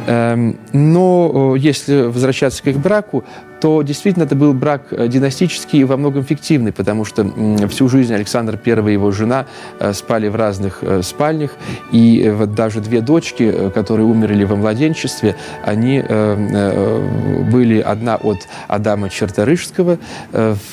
Эм, 0.08 0.56
но 0.72 1.54
если 1.56 2.02
возвращаться 2.02 2.64
к 2.64 2.66
их 2.66 2.78
браку, 2.78 3.24
то 3.60 3.82
действительно 3.82 4.24
это 4.24 4.34
был 4.34 4.52
брак 4.54 4.86
э, 4.90 5.08
династический 5.08 5.80
и 5.80 5.84
во 5.84 5.96
многом 5.96 6.24
фиктивный, 6.24 6.72
потому 6.72 7.04
что 7.04 7.30
всю 7.68 7.88
жизнь 7.88 8.14
Александр 8.14 8.58
I 8.64 8.90
и 8.90 8.92
его 8.92 9.10
жена 9.10 9.46
э, 9.78 9.92
спали 9.92 10.28
в 10.28 10.36
разных 10.36 10.78
э, 10.82 11.02
спальнях, 11.02 11.52
и 11.92 12.32
вот 12.34 12.54
даже 12.54 12.80
две 12.80 13.00
дочки, 13.00 13.70
которые 13.74 14.06
умерли 14.06 14.44
во 14.44 14.56
младенчестве, 14.56 15.36
они 15.64 16.00
были 16.00 17.80
одна 17.80 18.16
от 18.16 18.48
Адама 18.68 19.10
Черторышского, 19.10 19.98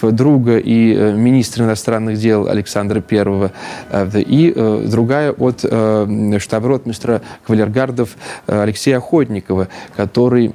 друга 0.01 0.57
и 0.57 0.93
министра 1.13 1.65
иностранных 1.65 2.17
дел 2.17 2.47
Александра 2.47 3.03
I, 3.09 4.21
и 4.21 4.53
другая 4.87 5.31
от 5.31 5.59
штаб-ротмистра 5.61 7.21
кавалергардов 7.45 8.09
Алексея 8.47 8.97
Охотникова, 8.97 9.67
который 9.95 10.53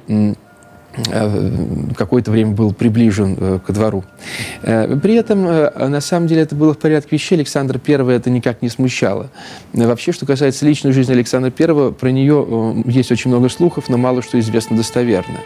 какое-то 1.95 2.31
время 2.31 2.51
был 2.51 2.73
приближен 2.73 3.37
э, 3.39 3.59
ко 3.65 3.73
двору. 3.73 4.03
Э, 4.61 4.95
при 5.01 5.15
этом, 5.15 5.43
на 5.43 6.01
самом 6.01 6.27
деле, 6.27 6.41
это 6.41 6.55
было 6.55 6.73
в 6.73 6.77
порядке 6.77 7.09
вещей. 7.11 7.35
Александр 7.35 7.79
I 7.85 8.15
это 8.15 8.29
никак 8.29 8.61
не 8.61 8.69
смущало. 8.69 9.29
Вообще, 9.73 10.11
что 10.11 10.25
касается 10.25 10.65
личной 10.65 10.91
жизни 10.91 11.13
Александра 11.13 11.51
I, 11.57 11.91
про 11.93 12.11
нее 12.11 12.83
есть 12.85 13.11
очень 13.11 13.31
много 13.31 13.49
слухов, 13.49 13.89
но 13.89 13.97
мало 13.97 14.21
что 14.21 14.39
известно 14.39 14.77
достоверно. 14.77 15.39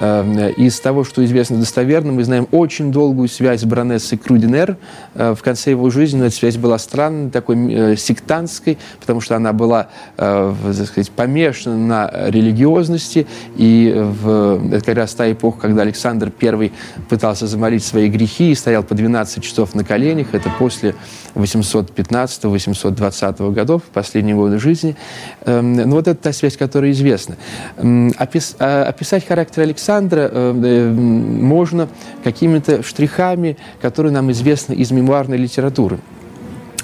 Из 0.00 0.80
того, 0.80 1.04
что 1.04 1.22
известно 1.24 1.58
достоверно, 1.58 2.12
мы 2.12 2.24
знаем 2.24 2.48
очень 2.52 2.90
долгую 2.90 3.28
связь 3.28 3.60
с 3.60 3.64
баронессой 3.64 4.16
Крудинер. 4.16 4.78
В 5.14 5.38
конце 5.42 5.70
его 5.70 5.90
жизни 5.90 6.20
но 6.20 6.26
эта 6.26 6.34
связь 6.34 6.56
была 6.56 6.78
странной, 6.78 7.30
такой 7.30 7.96
сектантской, 7.96 8.78
потому 9.00 9.20
что 9.20 9.36
она 9.36 9.52
была, 9.52 9.88
так 10.16 10.86
сказать, 10.86 11.10
помешана 11.10 11.76
на 11.76 12.10
религиозности 12.28 13.26
и 13.56 13.92
в 13.94 14.72
это 14.72 14.84
как 14.84 14.96
раз 14.96 15.14
та 15.14 15.30
эпоха, 15.30 15.60
когда 15.60 15.82
Александр 15.82 16.32
I 16.40 16.72
пытался 17.08 17.46
замолить 17.46 17.84
свои 17.84 18.08
грехи 18.08 18.50
и 18.52 18.54
стоял 18.54 18.82
по 18.82 18.94
12 18.94 19.42
часов 19.42 19.74
на 19.74 19.84
коленях. 19.84 20.34
Это 20.34 20.50
после 20.58 20.94
815-820 21.34 23.52
годов, 23.52 23.82
последние 23.92 24.34
годы 24.34 24.58
жизни. 24.58 24.96
Эм, 25.44 25.74
ну, 25.74 25.96
вот 25.96 26.08
это 26.08 26.22
та 26.22 26.32
связь, 26.32 26.56
которая 26.56 26.92
известна. 26.92 27.36
Опис, 28.18 28.56
описать 28.58 29.26
характер 29.26 29.62
Александра 29.62 29.89
э, 30.32 30.54
э, 30.62 30.90
можно 30.92 31.88
какими-то 32.22 32.82
штрихами, 32.82 33.56
которые 33.80 34.12
нам 34.12 34.30
известны 34.30 34.74
из 34.74 34.90
мемуарной 34.90 35.36
литературы. 35.36 35.98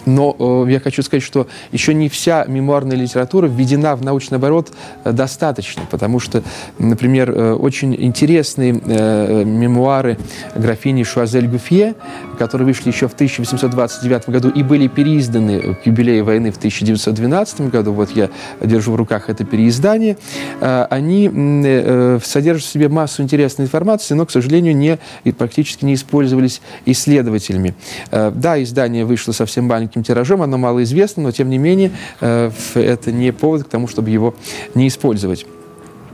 Но 0.07 0.65
э, 0.67 0.71
я 0.71 0.81
хочу 0.81 1.03
сказать, 1.03 1.23
что 1.23 1.47
еще 1.73 1.93
не 1.93 2.09
вся 2.09 2.45
мемуарная 2.47 2.97
литература 2.97 3.47
введена 3.47 3.97
в 3.97 4.03
научный 4.03 4.37
оборот 4.37 4.73
э, 5.05 5.13
достаточно, 5.13 5.83
потому 5.91 6.21
что, 6.21 6.43
например, 6.79 7.31
э, 7.31 7.53
очень 7.53 7.95
интересные 7.95 8.81
э, 8.85 9.45
мемуары 9.45 10.17
графини 10.55 11.03
Шуазель 11.03 11.49
Гуфье, 11.49 11.95
которые 12.39 12.67
вышли 12.67 12.89
еще 12.89 13.09
в 13.09 13.15
1829 13.15 14.29
году 14.29 14.49
и 14.49 14.63
были 14.63 14.87
переизданы 14.87 15.75
к 15.75 15.87
юбилею 15.87 16.25
войны 16.25 16.53
в 16.53 16.57
1912 16.57 17.63
году, 17.63 17.93
вот 17.93 18.11
я 18.11 18.31
держу 18.61 18.93
в 18.93 18.97
руках 18.97 19.29
это 19.29 19.45
переиздание, 19.45 20.17
э, 20.61 20.87
они 20.91 21.31
э, 21.33 22.19
содержат 22.23 22.65
в 22.65 22.73
себе 22.73 22.89
массу 22.89 23.23
интересной 23.23 23.65
информации, 23.65 24.15
но, 24.15 24.27
к 24.27 24.31
сожалению, 24.31 24.77
не, 24.77 24.99
практически 25.33 25.85
не 25.85 25.95
использовались 25.95 26.61
исследователями. 26.85 27.75
Э, 28.11 28.31
да, 28.35 28.63
издание 28.63 29.05
вышло 29.05 29.33
совсем 29.33 29.65
маленьким 29.65 29.96
маленьким 29.97 30.03
тиражом, 30.03 30.43
оно 30.43 30.59
малоизвестно, 30.59 31.23
но 31.23 31.33
тем 31.33 31.49
не 31.49 31.59
менее 31.59 31.91
э, 32.21 32.51
это 32.75 33.13
не 33.13 33.33
повод 33.33 33.65
к 33.65 33.69
тому, 33.69 33.89
чтобы 33.89 34.11
его 34.11 34.35
не 34.75 34.89
использовать. 34.89 35.47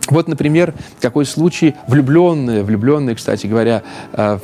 Вот, 0.09 0.27
например, 0.27 0.75
какой 1.01 1.25
случай 1.25 1.77
влюбленная, 1.87 2.65
влюбленная, 2.65 3.15
кстати 3.15 3.47
говоря, 3.47 3.83
э, 4.13 4.39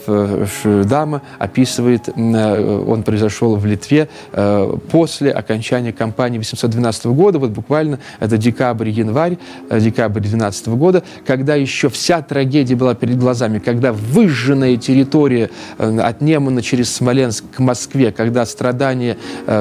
дама 0.85 1.23
описывает, 1.39 2.09
э, 2.09 2.85
он 2.87 3.03
произошел 3.03 3.57
в 3.57 3.67
Литве 3.67 4.09
э, 4.33 4.77
после 4.91 5.33
окончания 5.33 5.93
кампании 5.93 6.39
812 6.39 7.07
года, 7.07 7.41
вот 7.41 7.51
буквально 7.51 7.99
это 8.21 8.39
декабрь-январь, 8.39 9.39
декабрь 9.71 10.21
12 10.21 10.69
года, 10.69 11.03
когда 11.27 11.57
еще 11.57 11.89
вся 11.89 12.23
трагедия 12.23 12.77
была 12.77 12.95
перед 12.95 13.19
глазами, 13.19 13.59
когда 13.59 13.93
выжженная 13.93 14.77
территория 14.77 15.51
от 15.79 16.21
Немана 16.21 16.63
через 16.63 16.95
Смоленск 16.95 17.45
к 17.57 17.59
Москве, 17.59 18.13
когда 18.13 18.47
страдания 18.47 19.17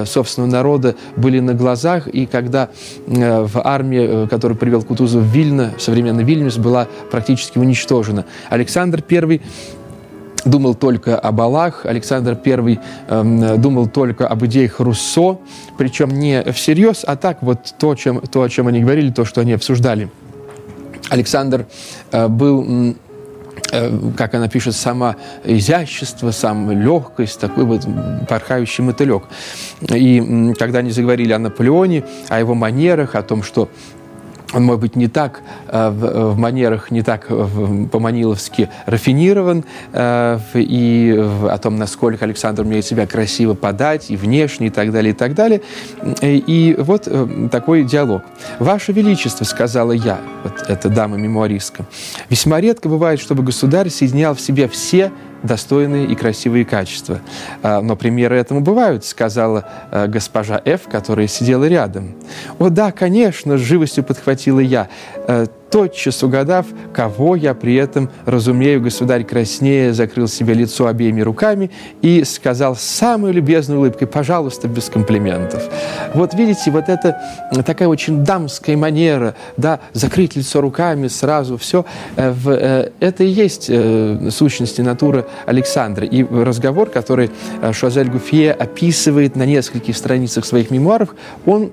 собственного 0.05 0.51
народа 0.51 0.95
были 1.15 1.39
на 1.39 1.53
глазах, 1.53 2.07
и 2.07 2.25
когда 2.27 2.69
в 3.07 3.61
армии, 3.63 4.27
которую 4.27 4.57
привел 4.57 4.83
Кутузов 4.83 5.23
в 5.23 5.33
Вильно, 5.33 5.73
современный 5.87 6.25
Вильнюс 6.25 6.57
была 6.57 6.85
практически 7.09 7.57
уничтожена. 7.57 8.25
Александр 8.49 9.01
I 9.09 9.41
думал 10.43 10.75
только 10.75 11.17
об 11.17 11.39
Аллах, 11.39 11.85
Александр 11.85 12.37
I 12.45 12.79
э, 13.07 13.55
думал 13.57 13.87
только 13.87 14.27
об 14.27 14.45
идеях 14.45 14.81
Руссо, 14.81 15.37
причем 15.77 16.09
не 16.09 16.43
всерьез, 16.51 17.05
а 17.07 17.15
так 17.15 17.41
вот 17.41 17.73
то, 17.79 17.95
чем, 17.95 18.19
то, 18.19 18.41
о 18.41 18.49
чем 18.49 18.67
они 18.67 18.81
говорили, 18.81 19.11
то, 19.11 19.23
что 19.23 19.39
они 19.39 19.53
обсуждали. 19.53 20.09
Александр 21.09 21.67
э, 22.11 22.27
был 22.27 22.95
э, 23.71 23.99
как 24.17 24.33
она 24.33 24.49
пишет, 24.49 24.75
сама 24.75 25.15
изящество, 25.45 26.31
сам 26.31 26.69
легкость, 26.69 27.39
такой 27.39 27.63
вот 27.63 27.87
порхающий 28.27 28.83
мотылек. 28.83 29.23
И 29.89 30.53
когда 30.59 30.79
они 30.79 30.91
заговорили 30.91 31.31
о 31.31 31.39
Наполеоне, 31.39 32.03
о 32.27 32.39
его 32.39 32.55
манерах, 32.55 33.15
о 33.15 33.21
том, 33.21 33.41
что 33.41 33.69
он, 34.53 34.63
может 34.63 34.81
быть, 34.81 34.95
не 34.95 35.07
так 35.07 35.41
э, 35.67 35.89
в, 35.89 36.33
в 36.33 36.37
манерах, 36.37 36.91
не 36.91 37.01
так 37.01 37.27
по-маниловски 37.27 38.69
рафинирован, 38.85 39.65
э, 39.91 40.39
и 40.53 41.15
о 41.17 41.57
том, 41.57 41.77
насколько 41.77 42.25
Александр 42.25 42.61
умеет 42.63 42.85
себя 42.85 43.05
красиво 43.07 43.53
подать, 43.53 44.09
и 44.09 44.15
внешне, 44.15 44.67
и 44.67 44.69
так 44.69 44.91
далее, 44.91 45.11
и 45.11 45.15
так 45.15 45.33
далее. 45.33 45.61
И 46.21 46.75
вот 46.77 47.03
э, 47.07 47.49
такой 47.51 47.83
диалог. 47.83 48.21
«Ваше 48.59 48.93
Величество»,— 48.93 49.43
сказала 49.45 49.91
я, 49.91 50.19
вот 50.43 50.65
эта 50.67 50.89
дама-мемуаристка, 50.89 51.85
«весьма 52.29 52.61
редко 52.61 52.87
бывает, 52.89 53.19
чтобы 53.19 53.43
государь 53.43 53.89
соединял 53.89 54.33
в 54.33 54.41
себе 54.41 54.67
все 54.67 55.11
достойные 55.43 56.05
и 56.05 56.15
красивые 56.15 56.65
качества. 56.65 57.19
А, 57.63 57.81
но 57.81 57.95
примеры 57.95 58.37
этому 58.37 58.61
бывают, 58.61 59.05
сказала 59.05 59.67
а, 59.91 60.07
госпожа 60.07 60.61
Ф, 60.63 60.83
которая 60.89 61.27
сидела 61.27 61.65
рядом. 61.65 62.15
О 62.59 62.69
да, 62.69 62.91
конечно, 62.91 63.57
с 63.57 63.61
живостью 63.61 64.03
подхватила 64.03 64.59
я. 64.59 64.89
Тотчас 65.69 66.23
угадав, 66.23 66.65
кого 66.93 67.35
я 67.35 67.53
при 67.53 67.75
этом 67.75 68.09
разумею, 68.25 68.81
государь 68.81 69.23
краснее 69.25 69.93
закрыл 69.93 70.27
себе 70.27 70.53
лицо 70.53 70.87
обеими 70.87 71.21
руками 71.21 71.71
и 72.01 72.23
сказал 72.23 72.75
с 72.75 72.81
самой 72.81 73.33
любезной 73.33 73.77
улыбкой, 73.77 74.07
пожалуйста, 74.07 74.67
без 74.67 74.89
комплиментов. 74.89 75.63
Вот 76.13 76.33
видите, 76.33 76.71
вот 76.71 76.87
это 76.87 77.19
такая 77.65 77.89
очень 77.89 78.23
дамская 78.23 78.77
манера, 78.77 79.35
да, 79.57 79.81
закрыть 79.93 80.35
лицо 80.35 80.61
руками 80.61 81.07
сразу, 81.07 81.57
все, 81.57 81.85
э, 82.15 82.33
э, 82.45 82.89
это 82.99 83.23
и 83.23 83.27
есть 83.27 83.67
э, 83.69 84.29
сущности 84.31 84.81
натуры 84.81 85.25
Александра. 85.45 86.05
И 86.05 86.23
разговор, 86.23 86.89
который 86.89 87.29
Шазель 87.73 88.09
Гуфье 88.09 88.53
описывает 88.53 89.35
на 89.35 89.45
нескольких 89.45 89.97
страницах 89.97 90.45
своих 90.45 90.71
мемуаров, 90.71 91.13
он 91.45 91.71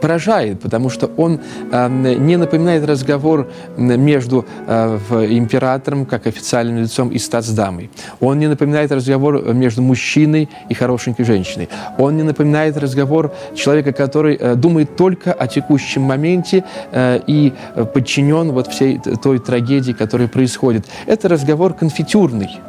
поражает, 0.00 0.60
потому 0.60 0.90
что 0.90 1.10
он 1.16 1.40
э, 1.72 1.88
не 2.18 2.36
напоминает 2.36 2.86
разговор 2.86 3.48
между 3.76 4.44
э, 4.66 4.98
императором, 5.30 6.06
как 6.06 6.26
официальным 6.26 6.82
лицом, 6.82 7.10
и 7.10 7.18
статсдамой. 7.18 7.90
Он 8.20 8.38
не 8.38 8.48
напоминает 8.48 8.92
разговор 8.92 9.54
между 9.54 9.82
мужчиной 9.82 10.48
и 10.68 10.74
хорошенькой 10.74 11.24
женщиной. 11.24 11.68
Он 11.98 12.16
не 12.16 12.22
напоминает 12.22 12.76
разговор 12.76 13.32
человека, 13.54 13.92
который 13.92 14.36
э, 14.36 14.54
думает 14.54 14.96
только 14.96 15.32
о 15.32 15.46
текущем 15.46 16.02
моменте 16.02 16.64
э, 16.92 17.20
и 17.26 17.52
подчинен 17.94 18.52
вот 18.52 18.68
всей 18.68 19.00
той 19.22 19.38
трагедии, 19.38 19.92
которая 19.92 20.28
происходит. 20.28 20.86
Это 21.06 21.28
разговор 21.28 21.74
конфитюрный. 21.74 22.60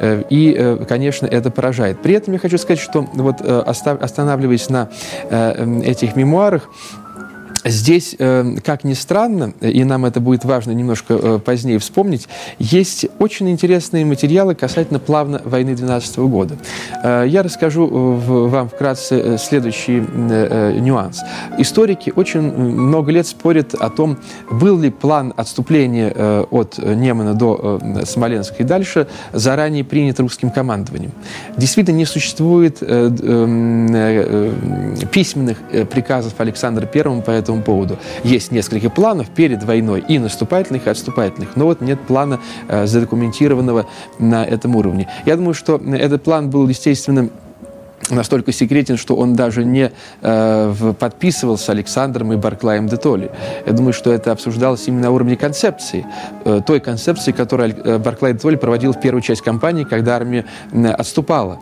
Э, 0.00 0.22
и, 0.30 0.54
э, 0.56 0.84
конечно, 0.88 1.26
это 1.26 1.50
поражает. 1.50 2.02
При 2.02 2.14
этом 2.14 2.34
я 2.34 2.40
хочу 2.40 2.58
сказать, 2.58 2.80
что 2.80 3.06
вот 3.12 3.36
э, 3.40 3.62
останавливаясь 4.00 4.68
на 4.68 4.88
этих 5.84 6.16
мемуарах, 6.16 6.68
Здесь, 7.64 8.14
э, 8.18 8.56
как 8.62 8.84
ни 8.84 8.92
странно, 8.92 9.54
и 9.60 9.84
нам 9.84 10.04
это 10.04 10.20
будет 10.20 10.44
важно 10.44 10.72
немножко 10.72 11.14
э, 11.14 11.38
позднее 11.38 11.78
вспомнить, 11.78 12.28
есть 12.58 13.06
очень 13.18 13.48
интересные 13.48 14.04
материалы 14.04 14.54
касательно 14.54 14.98
плавно 14.98 15.40
войны 15.44 15.74
12 15.74 16.18
года. 16.18 16.58
Э, 17.02 17.24
я 17.26 17.42
расскажу 17.42 17.86
вам 17.86 18.68
вкратце 18.68 19.38
следующий 19.38 20.00
нюанс. 20.80 21.22
Историки 21.58 22.12
очень 22.14 22.42
много 22.42 23.10
лет 23.12 23.26
спорят 23.26 23.72
о 23.74 23.88
том, 23.88 24.18
был 24.50 24.78
ли 24.78 24.90
план 24.90 25.32
отступления 25.36 26.44
от 26.50 26.78
Немана 26.78 27.34
до 27.34 27.80
Смоленска 28.04 28.56
и 28.58 28.64
дальше 28.64 29.06
заранее 29.32 29.84
принят 29.84 30.20
русским 30.20 30.50
командованием. 30.50 31.12
Действительно, 31.56 31.96
не 31.96 32.04
существует 32.04 32.80
письменных 35.10 35.58
приказов 35.90 36.34
Александра 36.38 36.88
I 36.92 37.22
по 37.22 37.30
этому 37.30 37.53
этому 37.54 37.62
поводу. 37.62 37.98
Есть 38.24 38.52
несколько 38.52 38.90
планов 38.90 39.28
перед 39.30 39.62
войной, 39.62 40.04
и 40.08 40.18
наступательных, 40.18 40.86
и 40.86 40.90
отступательных, 40.90 41.56
но 41.56 41.66
вот 41.66 41.80
нет 41.80 42.00
плана 42.00 42.40
э, 42.68 42.86
задокументированного 42.86 43.86
на 44.18 44.44
этом 44.44 44.76
уровне. 44.76 45.08
Я 45.26 45.36
думаю, 45.36 45.54
что 45.54 45.76
этот 45.76 46.22
план 46.22 46.50
был, 46.50 46.68
естественно, 46.68 47.28
настолько 48.10 48.52
секретен, 48.52 48.96
что 48.96 49.16
он 49.16 49.34
даже 49.34 49.64
не 49.64 49.90
э, 50.20 50.92
подписывался 50.98 51.72
Александром 51.72 52.32
и 52.32 52.36
Барклаем 52.36 52.86
де 52.86 52.96
Толли. 52.96 53.30
Я 53.66 53.72
думаю, 53.72 53.92
что 53.92 54.12
это 54.12 54.32
обсуждалось 54.32 54.86
именно 54.88 55.04
на 55.04 55.10
уровне 55.10 55.36
концепции, 55.36 56.06
э, 56.44 56.60
той 56.66 56.80
концепции, 56.80 57.32
которую 57.32 57.74
э, 57.76 57.98
Барклай 57.98 58.32
де 58.32 58.38
Толли 58.38 58.56
проводил 58.56 58.92
в 58.92 59.00
первую 59.00 59.22
часть 59.22 59.42
кампании, 59.42 59.84
когда 59.84 60.16
армия 60.16 60.44
э, 60.72 60.86
отступала. 60.86 61.60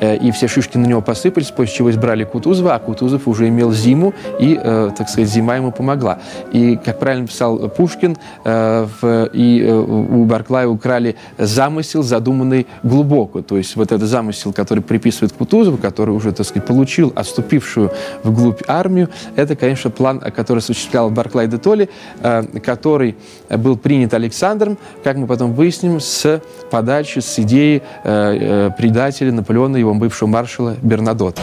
Э, 0.00 0.16
и 0.16 0.30
все 0.30 0.48
шишки 0.48 0.78
на 0.78 0.86
него 0.86 1.00
посыпались, 1.00 1.50
после 1.50 1.74
чего 1.74 1.90
избрали 1.90 2.24
Кутузова, 2.24 2.74
а 2.74 2.78
Кутузов 2.78 3.28
уже 3.28 3.48
имел 3.48 3.72
зиму, 3.72 4.14
и, 4.38 4.58
э, 4.62 4.90
так 4.96 5.08
сказать, 5.08 5.28
зима 5.28 5.56
ему 5.56 5.72
помогла. 5.72 6.18
И, 6.52 6.76
как 6.76 6.98
правильно 6.98 7.26
писал 7.26 7.68
Пушкин, 7.68 8.16
э, 8.44 8.86
в, 9.00 9.30
и 9.32 9.62
э, 9.62 9.72
у 9.72 10.24
Барклая 10.24 10.68
украли 10.68 11.16
замысел, 11.38 12.02
задуманный 12.02 12.66
глубоко. 12.82 13.42
То 13.42 13.56
есть 13.58 13.76
вот 13.76 13.92
этот 13.92 14.08
замысел, 14.08 14.52
который 14.52 14.80
приписывает 14.80 15.32
Кутузову, 15.32 15.78
который 15.84 16.14
уже, 16.14 16.32
так 16.32 16.46
сказать, 16.46 16.66
получил 16.66 17.12
отступившую 17.14 17.92
вглубь 18.22 18.62
армию. 18.66 19.10
Это, 19.36 19.54
конечно, 19.54 19.90
план, 19.90 20.18
который 20.18 20.60
осуществлял 20.60 21.10
Барклай 21.10 21.46
де 21.46 21.58
Толли, 21.58 21.90
э, 22.22 22.42
который 22.64 23.16
был 23.50 23.76
принят 23.76 24.14
Александром, 24.14 24.78
как 25.02 25.18
мы 25.18 25.26
потом 25.26 25.52
выясним, 25.52 26.00
с 26.00 26.40
подачи, 26.70 27.18
с 27.18 27.38
идеи 27.38 27.82
э, 28.02 28.04
э, 28.04 28.70
предателя 28.78 29.30
Наполеона, 29.30 29.76
его 29.76 29.92
бывшего 29.92 30.26
маршала 30.26 30.74
Бернадота. 30.80 31.42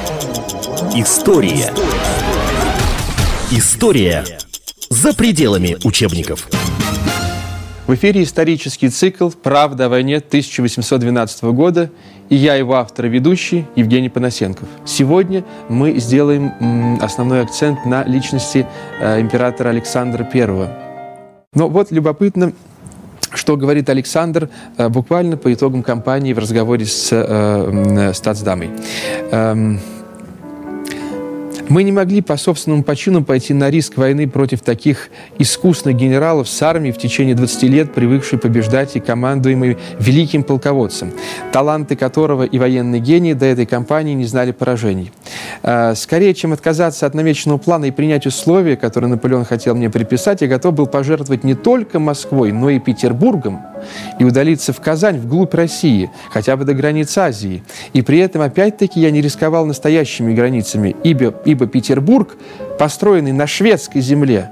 История. 0.95 1.71
История 3.51 4.25
за 4.89 5.13
пределами 5.13 5.77
учебников. 5.83 6.47
В 7.91 7.95
эфире 7.95 8.23
исторический 8.23 8.87
цикл 8.87 9.31
«Правда 9.31 9.87
о 9.87 9.89
войне» 9.89 10.15
1812 10.15 11.43
года 11.43 11.91
и 12.29 12.37
я 12.37 12.55
его 12.55 12.75
автор 12.75 13.07
и 13.07 13.09
ведущий 13.09 13.65
Евгений 13.75 14.07
Панасенков. 14.07 14.69
Сегодня 14.85 15.43
мы 15.67 15.99
сделаем 15.99 16.97
основной 17.01 17.41
акцент 17.41 17.85
на 17.85 18.05
личности 18.05 18.65
э, 19.01 19.19
императора 19.19 19.71
Александра 19.71 20.25
I. 20.33 20.69
Но 21.53 21.67
вот 21.67 21.91
любопытно, 21.91 22.53
что 23.33 23.57
говорит 23.57 23.89
Александр 23.89 24.47
э, 24.77 24.87
буквально 24.87 25.35
по 25.35 25.53
итогам 25.53 25.83
кампании 25.83 26.31
в 26.31 26.39
разговоре 26.39 26.85
с 26.85 27.09
э, 27.11 28.13
статсдамой. 28.13 28.69
Мы 31.71 31.83
не 31.83 31.93
могли 31.93 32.19
по 32.19 32.35
собственному 32.35 32.83
почину 32.83 33.23
пойти 33.23 33.53
на 33.53 33.69
риск 33.69 33.95
войны 33.95 34.27
против 34.27 34.59
таких 34.59 35.09
искусных 35.39 35.95
генералов 35.95 36.49
с 36.49 36.61
армией 36.61 36.91
в 36.91 36.97
течение 36.97 37.33
20 37.33 37.63
лет, 37.63 37.93
привыкшей 37.93 38.39
побеждать 38.39 38.97
и 38.97 38.99
командуемой 38.99 39.77
великим 39.97 40.43
полководцем, 40.43 41.13
таланты 41.53 41.95
которого 41.95 42.43
и 42.43 42.59
военный 42.59 42.99
гений 42.99 43.33
до 43.33 43.45
этой 43.45 43.65
кампании 43.65 44.13
не 44.15 44.25
знали 44.25 44.51
поражений. 44.51 45.13
А, 45.63 45.95
скорее, 45.95 46.33
чем 46.33 46.53
отказаться 46.53 47.05
от 47.05 47.13
намеченного 47.13 47.57
плана 47.57 47.85
и 47.85 47.91
принять 47.91 48.25
условия, 48.25 48.75
которые 48.75 49.09
Наполеон 49.09 49.45
хотел 49.45 49.75
мне 49.75 49.89
приписать, 49.89 50.41
я 50.41 50.47
готов 50.47 50.73
был 50.73 50.87
пожертвовать 50.87 51.43
не 51.43 51.55
только 51.55 51.99
Москвой, 51.99 52.51
но 52.51 52.69
и 52.69 52.79
Петербургом, 52.79 53.61
и 54.19 54.23
удалиться 54.23 54.73
в 54.73 54.81
Казань, 54.81 55.19
вглубь 55.19 55.53
России, 55.53 56.09
хотя 56.29 56.55
бы 56.57 56.65
до 56.65 56.73
границ 56.73 57.17
Азии. 57.17 57.63
И 57.93 58.01
при 58.01 58.19
этом, 58.19 58.41
опять-таки, 58.41 58.99
я 58.99 59.11
не 59.11 59.21
рисковал 59.21 59.65
настоящими 59.65 60.33
границами, 60.33 60.95
ибо, 61.03 61.33
ибо 61.45 61.67
Петербург, 61.67 62.35
построенный 62.79 63.31
на 63.31 63.47
шведской 63.47 64.01
земле, 64.01 64.49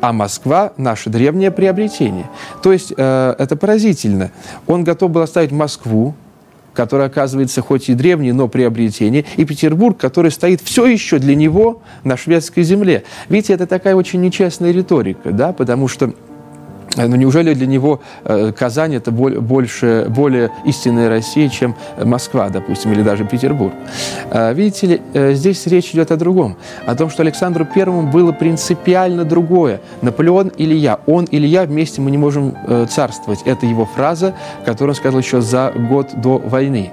а 0.00 0.12
Москва– 0.12 0.72
наше 0.76 1.10
древнее 1.10 1.50
приобретение. 1.50 2.28
То 2.62 2.72
есть 2.72 2.92
э, 2.96 3.34
это 3.38 3.56
поразительно. 3.56 4.30
Он 4.66 4.84
готов 4.84 5.10
был 5.10 5.22
оставить 5.22 5.52
Москву, 5.52 6.14
которая 6.76 7.08
оказывается 7.08 7.62
хоть 7.62 7.88
и 7.88 7.94
древней, 7.94 8.32
но 8.32 8.46
приобретение, 8.46 9.24
и 9.36 9.44
Петербург, 9.44 9.96
который 9.98 10.30
стоит 10.30 10.60
все 10.60 10.86
еще 10.86 11.18
для 11.18 11.34
него 11.34 11.82
на 12.04 12.16
шведской 12.16 12.62
земле. 12.62 13.04
Видите, 13.28 13.54
это 13.54 13.66
такая 13.66 13.96
очень 13.96 14.20
нечестная 14.20 14.70
риторика, 14.70 15.32
да, 15.32 15.52
потому 15.52 15.88
что 15.88 16.14
но 16.96 17.08
ну, 17.08 17.16
неужели 17.16 17.52
для 17.54 17.66
него 17.66 18.00
э, 18.24 18.52
Казань 18.52 18.94
это 18.94 19.10
больше, 19.10 20.06
более 20.08 20.50
истинная 20.64 21.08
Россия, 21.08 21.48
чем 21.48 21.74
Москва, 22.02 22.48
допустим, 22.48 22.92
или 22.92 23.02
даже 23.02 23.24
Петербург? 23.24 23.74
Э, 24.30 24.54
видите 24.54 24.86
ли, 24.86 25.02
э, 25.12 25.34
здесь 25.34 25.66
речь 25.66 25.90
идет 25.90 26.10
о 26.10 26.16
другом. 26.16 26.56
О 26.86 26.94
том, 26.94 27.10
что 27.10 27.22
Александру 27.22 27.66
Первому 27.66 28.10
было 28.10 28.32
принципиально 28.32 29.24
другое. 29.24 29.80
Наполеон 30.00 30.48
или 30.48 30.74
я. 30.74 31.00
Он 31.06 31.24
или 31.24 31.46
я 31.46 31.64
вместе 31.64 32.00
мы 32.00 32.10
не 32.10 32.18
можем 32.18 32.56
царствовать. 32.88 33.40
Это 33.44 33.66
его 33.66 33.84
фраза, 33.84 34.34
которую 34.64 34.90
он 34.90 34.94
сказал 34.96 35.20
еще 35.20 35.40
за 35.40 35.72
год 35.76 36.08
до 36.16 36.38
войны. 36.38 36.90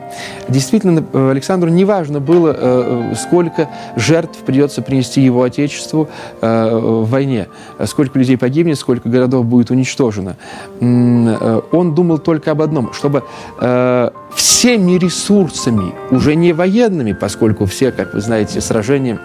Действительно, 0.50 1.04
Александру 1.32 1.70
не 1.70 1.86
важно 1.86 2.20
было, 2.20 3.14
сколько 3.16 3.70
жертв 3.96 4.40
придется 4.40 4.82
принести 4.82 5.22
его 5.22 5.44
отечеству 5.44 6.10
в 6.42 7.06
войне. 7.06 7.48
Сколько 7.86 8.20
людей 8.20 8.38
погибнет, 8.38 8.78
сколько 8.78 9.10
городов 9.10 9.46
будет 9.46 9.72
уничтожено 9.72 9.93
уничтожено. 9.94 10.36
Э, 10.80 11.62
он 11.72 11.96
думал 11.96 12.20
только 12.20 12.52
об 12.52 12.62
одном, 12.62 12.94
чтобы 12.94 13.24
э, 13.60 14.10
всеми 14.36 14.98
ресурсами, 14.98 15.94
уже 16.12 16.36
не 16.36 16.54
военными, 16.54 17.14
поскольку 17.14 17.66
все, 17.66 17.92
как 17.92 18.14
вы 18.14 18.22
знаете, 18.22 18.62
сражения 18.62 19.20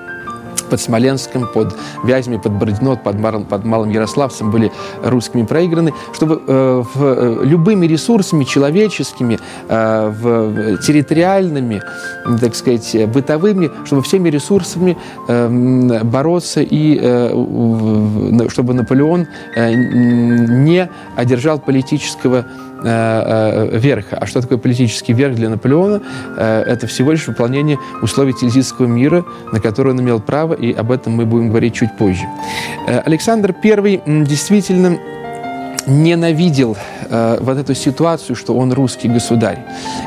под 0.69 0.81
Смоленском, 0.81 1.49
под 1.53 1.75
Вязьми, 2.05 2.39
под 2.39 2.53
Бородино, 2.53 2.97
под, 2.97 3.19
Мар, 3.19 3.41
под 3.41 3.65
Малым 3.65 3.91
Ярославцем 3.91 4.51
были 4.51 4.71
русскими 5.03 5.45
проиграны, 5.45 5.93
чтобы 6.13 6.43
э, 6.47 6.83
в, 6.95 7.03
э, 7.03 7.45
любыми 7.45 7.87
ресурсами 7.87 8.45
человеческими, 8.45 9.39
э, 9.69 10.09
в, 10.09 10.79
территориальными, 10.79 11.83
так 12.41 12.55
сказать, 12.55 13.09
бытовыми, 13.09 13.71
чтобы 13.85 14.03
всеми 14.03 14.29
ресурсами 14.29 14.97
э, 15.29 16.03
бороться 16.05 16.61
и 16.61 16.99
э, 17.01 18.49
чтобы 18.49 18.75
Наполеон 18.75 19.27
э, 19.57 19.75
не 19.75 20.89
одержал 21.17 21.59
политического 21.59 22.39
Э, 22.39 22.43
э, 22.45 22.68
верха. 22.83 24.17
А 24.21 24.27
что 24.27 24.41
такое 24.41 24.59
политический 24.59 25.13
верх 25.13 25.35
для 25.35 25.49
Наполеона? 25.49 26.01
Э, 26.37 26.63
это 26.63 26.87
всего 26.87 27.13
лишь 27.13 27.27
выполнение 27.27 27.79
условий 28.03 28.33
Тильзитского 28.33 28.87
мира, 28.87 29.25
на 29.53 29.61
который 29.61 29.93
он 29.93 30.01
имел 30.01 30.21
право, 30.21 30.55
и 30.55 30.73
об 30.73 30.91
этом 30.93 31.15
мы 31.15 31.27
будем 31.27 31.49
говорить 31.49 31.75
чуть 31.75 31.97
позже. 31.99 32.25
Александр 32.87 33.55
I 33.63 34.03
действительно 34.07 34.99
ненавидел 35.89 36.77
э, 37.09 37.39
вот 37.41 37.59
эту 37.59 37.75
ситуацию, 37.75 38.37
что 38.37 38.55
он 38.55 38.73
русский 38.73 39.09
государь. 39.09 39.59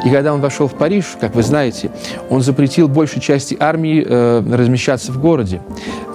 И 0.06 0.10
когда 0.10 0.34
он 0.34 0.42
вошел 0.42 0.68
в 0.68 0.74
Париж, 0.74 1.18
как 1.20 1.36
вы 1.36 1.44
знаете, 1.44 1.92
он 2.30 2.42
запретил 2.42 2.88
большей 2.88 3.22
части 3.22 3.58
армии 3.60 4.04
э, 4.06 4.44
размещаться 4.52 5.12
в 5.12 5.20
городе. 5.20 5.62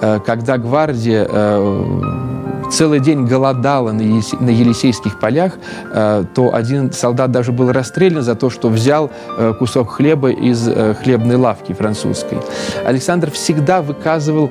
Э, 0.01 0.19
когда 0.25 0.57
гвардия 0.57 1.27
э, 1.29 2.37
целый 2.71 2.99
день 2.99 3.25
голодала 3.25 3.91
на, 3.91 4.01
Елисейских 4.01 5.19
полях, 5.19 5.53
э, 5.93 6.25
то 6.33 6.53
один 6.53 6.91
солдат 6.91 7.31
даже 7.31 7.51
был 7.51 7.71
расстрелян 7.71 8.21
за 8.21 8.35
то, 8.35 8.49
что 8.49 8.69
взял 8.69 9.09
э, 9.37 9.53
кусок 9.57 9.91
хлеба 9.91 10.31
из 10.31 10.67
э, 10.67 10.93
хлебной 10.95 11.35
лавки 11.35 11.73
французской. 11.73 12.37
Александр 12.85 13.31
всегда 13.31 13.81
выказывал 13.81 14.49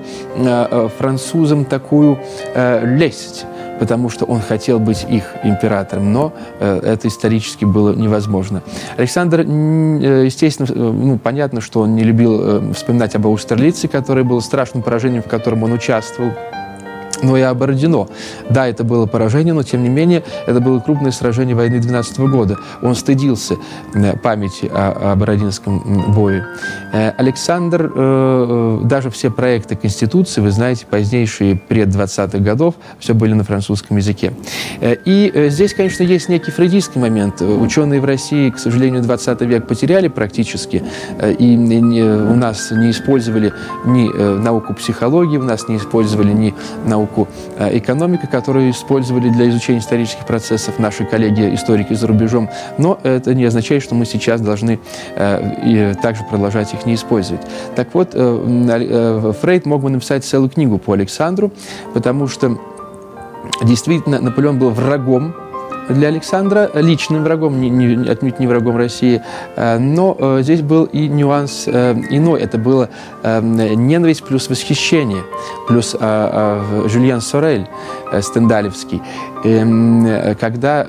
французам 0.98 1.64
такую 1.64 2.18
лесть 2.55 3.46
потому 3.79 4.09
что 4.09 4.25
он 4.25 4.41
хотел 4.41 4.79
быть 4.79 5.07
их 5.09 5.25
императором, 5.43 6.12
но 6.12 6.33
это 6.61 7.09
исторически 7.09 7.65
было 7.65 7.95
невозможно. 7.95 8.62
Александр, 8.97 9.41
естественно, 9.41 10.69
ну, 10.75 11.19
понятно, 11.19 11.61
что 11.61 11.81
он 11.81 11.95
не 11.95 12.03
любил 12.03 12.73
вспоминать 12.73 13.15
об 13.15 13.27
Аустерлице, 13.27 13.89
который 13.89 14.25
был 14.25 14.41
страшным 14.41 14.83
поражением, 14.83 15.23
в 15.23 15.29
котором 15.29 15.62
он 15.62 15.73
участвовал 15.73 16.33
но 17.27 17.37
и 17.37 17.55
Бородино. 17.55 18.09
Да, 18.49 18.67
это 18.69 18.85
было 18.85 19.07
поражение, 19.07 19.55
но 19.55 19.62
тем 19.62 19.83
не 19.83 19.89
менее 19.89 20.23
это 20.47 20.61
было 20.61 20.79
крупное 20.79 21.11
сражение 21.11 21.57
войны 21.57 21.79
12 21.81 22.19
года. 22.21 22.59
Он 22.83 22.95
стыдился 22.95 23.57
э, 23.95 24.17
памяти 24.19 24.71
о, 24.73 25.12
о 25.12 25.17
Бородинском 25.17 26.12
бою. 26.12 26.45
Э, 26.93 27.11
Александр, 27.19 27.93
э, 27.95 28.81
даже 28.85 29.11
все 29.11 29.31
проекты 29.31 29.77
Конституции, 29.77 30.41
вы 30.41 30.51
знаете, 30.51 30.87
позднейшие 30.89 31.57
пред 31.57 31.89
20-х 31.89 32.39
годов, 32.39 32.75
все 32.99 33.15
были 33.15 33.33
на 33.33 33.45
французском 33.45 33.97
языке. 33.97 34.33
И 34.81 35.47
здесь, 35.49 35.75
конечно, 35.75 36.03
есть 36.03 36.29
некий 36.29 36.51
фрейдистский 36.51 37.01
момент. 37.01 37.41
Ученые 37.41 38.01
в 38.01 38.05
России, 38.05 38.51
к 38.51 38.59
сожалению, 38.59 39.03
20 39.03 39.41
век 39.43 39.67
потеряли 39.67 40.09
практически, 40.09 40.83
и 41.39 41.57
у 41.57 42.35
нас 42.35 42.71
не 42.71 42.91
использовали 42.91 43.53
ни 43.85 44.09
науку 44.43 44.75
психологии, 44.75 45.39
у 45.39 45.43
нас 45.43 45.69
не 45.69 45.77
использовали 45.77 46.33
ни 46.33 46.55
науку 46.85 47.15
науку 47.16 47.29
э, 47.59 47.79
экономика, 47.79 48.26
которую 48.26 48.70
использовали 48.70 49.29
для 49.29 49.48
изучения 49.48 49.81
исторических 49.81 50.26
процессов 50.26 50.79
наши 50.79 51.05
коллеги-историки 51.05 51.94
за 51.94 52.07
рубежом. 52.07 52.48
Но 52.79 52.98
это 53.02 53.35
не 53.35 53.44
означает, 53.44 53.83
что 53.83 53.94
мы 53.94 54.05
сейчас 54.05 54.40
должны 54.40 54.79
э, 55.16 55.94
также 56.02 56.24
продолжать 56.24 56.72
их 56.74 56.87
не 56.87 56.94
использовать. 56.94 57.42
Так 57.74 57.88
вот, 57.94 58.11
э, 58.12 59.33
Фрейд 59.40 59.66
мог 59.66 59.83
бы 59.83 59.90
написать 59.90 60.24
целую 60.24 60.50
книгу 60.50 60.79
по 60.79 60.92
Александру, 60.92 61.50
потому 61.94 62.29
что 62.29 62.59
действительно 63.62 64.20
Наполеон 64.20 64.59
был 64.59 64.70
врагом 64.70 65.35
для 65.88 66.09
Александра, 66.09 66.70
личным 66.75 67.25
врагом, 67.25 67.61
не, 67.61 67.70
не, 67.70 68.09
отнюдь 68.09 68.38
не 68.38 68.46
врагом 68.46 68.77
России. 68.77 69.22
Э, 69.57 69.79
но 69.79 70.16
э, 70.18 70.38
здесь 70.42 70.62
был 70.62 70.85
и 70.85 71.09
нюанс 71.09 71.64
э, 71.66 71.94
иной. 72.11 72.40
Это 72.40 72.59
было 72.59 72.88
ненависть 73.22 74.25
плюс 74.25 74.49
восхищение, 74.49 75.22
плюс 75.66 75.92
Жюльен 75.92 77.20
Сорель 77.20 77.66
стендалевский. 78.20 79.03
Эм, 79.47 80.37
когда 80.41 80.85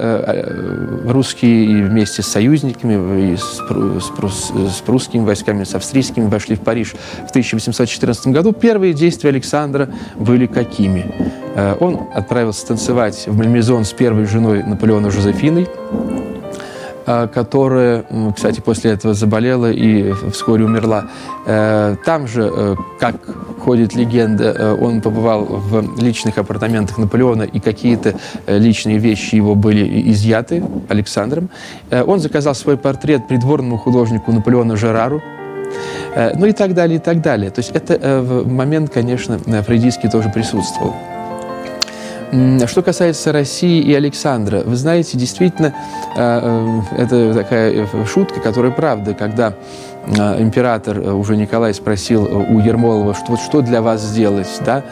русские 1.05 1.85
вместе 1.85 2.23
с 2.23 2.27
союзниками, 2.27 3.35
с, 3.35 4.81
прусскими 4.81 5.23
войсками, 5.23 5.63
с 5.63 5.75
австрийскими 5.75 6.27
вошли 6.27 6.55
в 6.55 6.61
Париж 6.61 6.95
в 7.27 7.29
1814 7.29 8.27
году, 8.27 8.53
первые 8.53 8.93
действия 8.93 9.29
Александра 9.29 9.89
были 10.15 10.47
какими? 10.47 11.05
Он 11.79 12.07
отправился 12.13 12.67
танцевать 12.67 13.25
в 13.27 13.37
Мальмезон 13.37 13.85
с 13.85 13.93
первой 13.93 14.25
женой 14.25 14.63
Наполеона 14.63 15.11
Жозефиной, 15.11 15.67
которая, 17.07 18.05
кстати, 18.35 18.59
после 18.59 18.91
этого 18.91 19.13
заболела 19.13 19.71
и 19.71 20.11
вскоре 20.31 20.65
умерла. 20.65 21.05
Э, 21.45 21.95
там 22.05 22.27
же, 22.27 22.51
э, 22.53 22.75
как 22.99 23.15
ходит 23.63 23.95
легенда, 23.95 24.43
э, 24.43 24.77
он 24.79 25.01
побывал 25.01 25.45
в 25.45 26.01
личных 26.01 26.37
апартаментах 26.37 26.97
Наполеона, 26.97 27.43
и 27.43 27.59
какие-то 27.59 28.15
личные 28.47 28.97
вещи 28.97 29.35
его 29.35 29.55
были 29.55 30.11
изъяты 30.11 30.63
Александром. 30.89 31.49
Он 31.91 32.19
заказал 32.19 32.55
свой 32.55 32.77
портрет 32.77 33.27
придворному 33.27 33.77
художнику 33.77 34.31
Наполеона 34.31 34.75
Жерару, 34.75 35.21
ну 36.35 36.45
и 36.45 36.51
так 36.51 36.73
далее, 36.73 36.97
и 36.97 37.01
так 37.01 37.21
далее. 37.21 37.51
То 37.51 37.59
есть 37.59 37.71
это 37.73 38.43
момент, 38.45 38.91
конечно, 38.93 39.37
фрейдистский 39.39 40.09
тоже 40.09 40.29
присутствовал. 40.29 40.93
Что 42.29 42.81
касается 42.81 43.31
России 43.31 43.81
и 43.81 43.93
Александра, 43.93 44.61
вы 44.65 44.75
знаете, 44.75 45.17
действительно, 45.17 45.73
э, 46.15 46.81
э, 46.97 47.01
это 47.01 47.33
такая 47.33 47.71
э, 47.71 48.05
шутка, 48.05 48.41
которая 48.41 48.71
правда, 48.71 49.13
когда 49.13 49.53
император 50.07 50.99
уже 50.99 51.35
Николай 51.35 51.73
спросил 51.73 52.23
у 52.23 52.59
Ермолова, 52.59 53.13
что, 53.13 53.31
вот 53.31 53.41
что 53.41 53.59
для 53.59 53.81
вас 53.81 54.01
сделать, 54.01 54.47
да, 54.65 54.85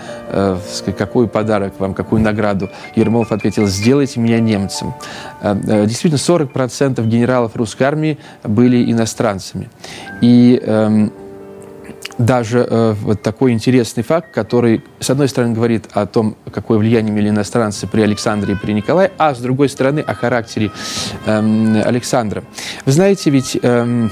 какой 0.97 1.29
подарок 1.29 1.75
вам, 1.79 1.93
какую 1.93 2.21
награду. 2.21 2.69
Ермолов 2.97 3.31
ответил, 3.31 3.65
сделайте 3.65 4.19
меня 4.19 4.41
немцем. 4.41 4.93
Действительно, 5.41 6.17
40% 6.17 7.01
генералов 7.05 7.55
русской 7.55 7.83
армии 7.83 8.17
были 8.43 8.91
иностранцами. 8.91 9.69
И 10.19 10.61
эм, 10.61 11.13
даже 12.17 12.65
э, 12.69 12.93
вот 13.01 13.21
такой 13.21 13.51
интересный 13.51 14.03
факт, 14.03 14.31
который, 14.33 14.83
с 14.99 15.09
одной 15.09 15.27
стороны, 15.27 15.53
говорит 15.53 15.85
о 15.91 16.05
том, 16.05 16.35
какое 16.51 16.77
влияние 16.77 17.13
имели 17.13 17.29
иностранцы 17.29 17.87
при 17.87 18.01
Александре 18.01 18.53
и 18.53 18.57
при 18.57 18.71
Николае, 18.73 19.11
а 19.17 19.35
с 19.35 19.39
другой 19.39 19.69
стороны, 19.69 19.99
о 19.99 20.13
характере 20.13 20.71
э, 21.25 21.81
Александра. 21.83 22.43
Вы 22.85 22.91
знаете, 22.91 23.29
ведь 23.29 23.57
э, 23.61 24.09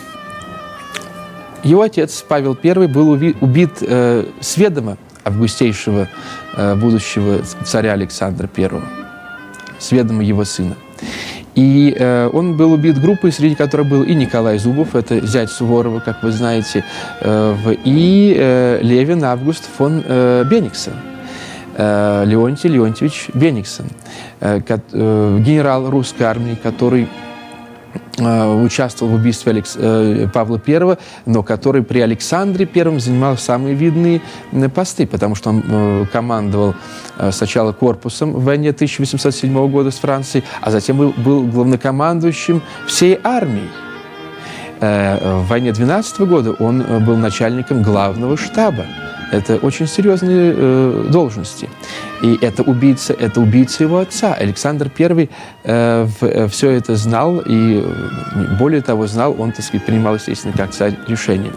его 1.63 1.81
отец 1.81 2.23
Павел 2.27 2.57
I 2.61 2.87
был 2.87 3.09
убит 3.09 3.77
э, 3.81 4.25
с 4.41 4.57
ведома 4.57 4.97
августейшего 5.23 6.09
э, 6.55 6.75
будущего 6.75 7.41
царя 7.63 7.93
Александра 7.93 8.49
I, 8.57 8.69
с 9.79 9.91
ведома 9.91 10.23
его 10.23 10.43
сына. 10.43 10.75
И 11.55 11.95
э, 11.97 12.29
он 12.33 12.57
был 12.57 12.73
убит 12.73 12.99
группой, 12.99 13.31
среди 13.31 13.55
которых 13.55 13.87
был 13.87 14.03
и 14.03 14.15
Николай 14.15 14.57
Зубов, 14.57 14.95
это 14.95 15.25
зять 15.25 15.51
Суворова, 15.51 15.99
как 15.99 16.23
вы 16.23 16.31
знаете, 16.31 16.83
э, 17.21 17.55
и 17.83 18.35
э, 18.37 18.79
Левин 18.81 19.23
Август 19.23 19.63
фон 19.77 20.03
э, 20.05 20.43
Бениксен. 20.49 20.93
Леонтий 21.75 22.69
Леонтьевич 22.69 23.31
Бениксон, 23.33 23.87
генерал 24.39 25.89
русской 25.89 26.21
армии, 26.21 26.55
который 26.61 27.07
участвовал 28.17 29.13
в 29.13 29.15
убийстве 29.15 29.51
Алекс... 29.51 29.77
Павла 30.33 30.61
I, 30.65 30.97
но 31.25 31.41
который 31.41 31.83
при 31.83 31.99
Александре 31.99 32.69
I 32.73 32.99
занимал 32.99 33.37
самые 33.37 33.75
видные 33.75 34.21
посты, 34.73 35.07
потому 35.07 35.35
что 35.35 35.49
он 35.49 36.07
командовал 36.11 36.75
сначала 37.31 37.71
корпусом 37.71 38.33
в 38.33 38.43
войне 38.43 38.69
1807 38.69 39.67
года 39.69 39.89
с 39.89 39.95
Францией, 39.95 40.45
а 40.61 40.69
затем 40.69 40.97
был 40.97 41.43
главнокомандующим 41.43 42.61
всей 42.87 43.19
армией. 43.23 43.69
Э, 44.83 45.37
в 45.37 45.47
войне 45.47 45.71
12 45.71 46.19
года 46.21 46.51
он 46.59 46.81
э, 46.81 46.99
был 46.99 47.15
начальником 47.15 47.81
главного 47.81 48.35
штаба. 48.35 48.85
Это 49.33 49.57
очень 49.57 49.87
серьезные 49.87 50.53
э, 50.55 51.07
должности. 51.11 51.67
И 52.21 52.37
это 52.39 52.61
убийца, 52.61 53.13
это 53.13 53.41
убийца 53.41 53.83
его 53.83 53.97
отца. 53.97 54.35
Александр 54.35 54.91
I 54.99 55.29
э, 55.63 56.05
в, 56.05 56.23
э, 56.23 56.47
все 56.47 56.69
это 56.69 56.95
знал, 56.95 57.41
и 57.43 57.83
более 58.59 58.81
того 58.81 59.07
знал, 59.07 59.35
он, 59.39 59.51
так 59.51 59.65
сказать, 59.65 59.87
принимал, 59.87 60.15
естественно, 60.15 60.53
как 60.55 60.69
царь 60.69 60.95
решение. 61.07 61.51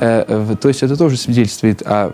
Э, 0.00 0.24
э, 0.26 0.56
то 0.58 0.68
есть 0.68 0.82
это 0.82 0.96
тоже 0.96 1.18
свидетельствует 1.18 1.82
о 1.82 2.12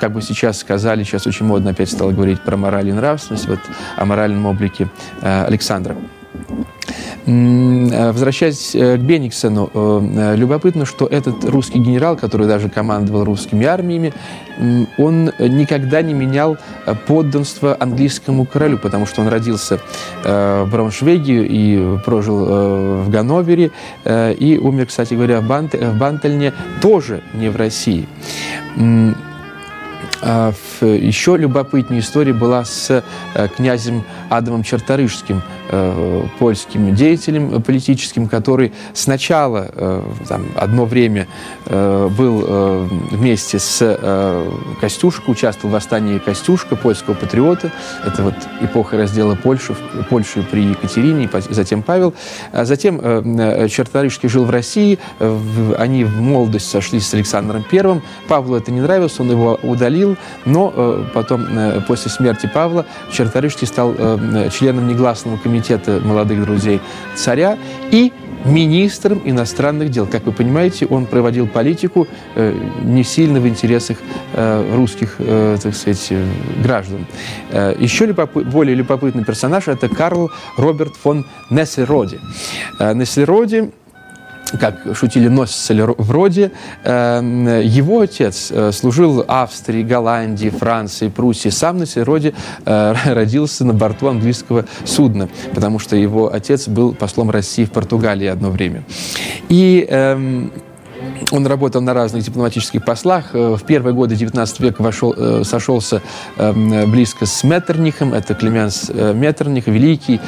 как 0.00 0.12
бы 0.12 0.22
сейчас 0.22 0.58
сказали, 0.58 1.02
сейчас 1.04 1.26
очень 1.26 1.46
модно 1.46 1.70
опять 1.70 1.90
стало 1.90 2.12
говорить 2.12 2.40
про 2.40 2.56
мораль 2.56 2.88
и 2.88 2.92
нравственность, 2.92 3.48
вот 3.48 3.60
о 3.96 4.04
моральном 4.04 4.46
облике 4.46 4.88
э, 5.22 5.44
Александра. 5.44 5.96
Э, 7.28 8.10
возвращаясь 8.12 8.74
э, 8.74 8.96
к 8.96 9.00
Бениксену, 9.00 9.70
э, 9.74 10.34
любопытно, 10.36 10.86
что 10.86 11.06
этот 11.06 11.44
русский 11.44 11.78
генерал, 11.78 12.16
который 12.16 12.46
даже 12.46 12.70
командовал 12.70 13.24
русскими 13.24 13.66
армиями, 13.66 14.14
он 14.96 15.30
никогда 15.38 16.02
не 16.02 16.14
менял 16.14 16.56
подданство 17.06 17.76
английскому 17.78 18.44
королю, 18.44 18.78
потому 18.78 19.06
что 19.06 19.20
он 19.20 19.28
родился 19.28 19.78
в 20.24 20.68
Брауншвейге 20.72 21.46
и 21.46 21.98
прожил 22.04 23.04
в 23.04 23.08
Ганновере, 23.08 23.70
и 24.04 24.58
умер, 24.60 24.86
кстати 24.86 25.14
говоря, 25.14 25.40
в 25.40 25.96
Бантельне, 25.96 26.52
тоже 26.80 27.22
не 27.34 27.50
в 27.50 27.56
России. 27.56 28.08
А, 30.20 30.52
еще 30.80 31.36
любопытнее 31.36 32.00
история 32.00 32.32
была 32.32 32.64
с 32.64 33.04
князем 33.56 34.02
Адамом 34.28 34.64
Черторышским, 34.64 35.42
польским 36.38 36.94
деятелем 36.94 37.62
политическим, 37.62 38.26
который 38.28 38.72
сначала 38.94 39.68
э, 39.70 40.02
там, 40.26 40.46
одно 40.56 40.86
время 40.86 41.28
э, 41.66 42.08
был 42.16 42.88
вместе 43.10 43.58
с 43.58 44.48
Костюшко, 44.80 45.30
участвовал 45.30 45.70
в 45.70 45.74
восстании 45.74 46.18
Костюшка, 46.18 46.76
польского 46.76 47.14
патриота. 47.14 47.70
Это 48.06 48.22
вот 48.22 48.34
эпоха 48.62 48.96
раздела 48.96 49.34
Польши, 49.34 49.74
Польши 50.08 50.42
при 50.50 50.70
Екатерине, 50.70 51.28
затем 51.50 51.82
Павел. 51.82 52.14
А 52.52 52.64
затем 52.64 52.98
Черторышский 53.68 54.28
жил 54.28 54.44
в 54.44 54.50
России, 54.50 54.98
они 55.76 56.04
в 56.04 56.20
молодости 56.20 56.70
сошлись 56.70 57.06
с 57.06 57.14
Александром 57.14 57.64
Первым. 57.68 58.02
Павлу 58.28 58.56
это 58.56 58.70
не 58.70 58.80
нравилось, 58.80 59.20
он 59.20 59.30
его 59.30 59.58
удалил, 59.62 60.16
но 60.44 61.04
потом, 61.12 61.46
после 61.86 62.10
смерти 62.10 62.50
Павла, 62.52 62.86
Черторышский 63.12 63.66
стал 63.66 63.94
членом 64.50 64.88
негласного 64.88 65.36
комитета 65.36 65.57
комитета 65.58 66.00
молодых 66.04 66.44
друзей 66.44 66.80
царя 67.16 67.58
и 67.90 68.12
министром 68.44 69.20
иностранных 69.24 69.90
дел. 69.90 70.06
Как 70.06 70.24
вы 70.24 70.32
понимаете, 70.32 70.86
он 70.86 71.06
проводил 71.06 71.48
политику 71.48 72.06
э, 72.36 72.54
не 72.84 73.02
сильно 73.02 73.40
в 73.40 73.48
интересах 73.48 73.98
э, 74.34 74.74
русских, 74.76 75.16
э, 75.18 75.56
так 75.60 75.74
сказать, 75.74 76.06
э, 76.10 76.24
граждан. 76.62 77.06
Э, 77.50 77.74
еще 77.76 78.06
любопы 78.06 78.44
более 78.44 78.76
любопытный 78.76 79.24
персонаж– 79.24 79.66
это 79.66 79.88
Карл 79.88 80.30
Роберт 80.56 80.94
фон 80.94 81.26
Нессельроди. 81.50 82.20
Э, 82.78 82.94
Нессельроди 82.94 83.70
как 84.56 84.80
шутили 84.94 85.28
Носсель 85.28 85.82
вроде, 85.82 86.52
эм, 86.84 87.60
его 87.60 88.00
отец 88.00 88.50
э, 88.50 88.72
служил 88.72 89.24
Австрии, 89.26 89.82
Голландии, 89.82 90.48
Франции, 90.48 91.08
Пруссии. 91.08 91.50
Сам 91.50 91.78
на 91.78 91.86
Сироде 91.86 92.34
э, 92.64 92.94
родился 93.06 93.64
на 93.64 93.74
борту 93.74 94.08
английского 94.08 94.64
судна, 94.84 95.28
потому 95.54 95.78
что 95.78 95.96
его 95.96 96.32
отец 96.32 96.68
был 96.68 96.94
послом 96.94 97.30
России 97.30 97.64
в 97.64 97.70
Португалии 97.70 98.26
одно 98.26 98.50
время. 98.50 98.84
И 99.48 99.86
эм, 99.88 100.52
он 101.30 101.46
работал 101.46 101.80
на 101.80 101.94
разных 101.94 102.22
дипломатических 102.24 102.84
послах. 102.84 103.34
Э, 103.34 103.56
в 103.56 103.62
первые 103.64 103.94
годы 103.94 104.14
XIX 104.14 104.62
века 104.62 104.82
вошел, 104.82 105.14
э, 105.16 105.42
сошелся 105.44 106.02
эм, 106.36 106.90
близко 106.90 107.26
с 107.26 107.44
Меттернихом. 107.44 108.14
Это 108.14 108.34
Клеменс 108.34 108.90
э, 108.92 109.12
Меттерних, 109.14 109.66
великий 109.66 110.20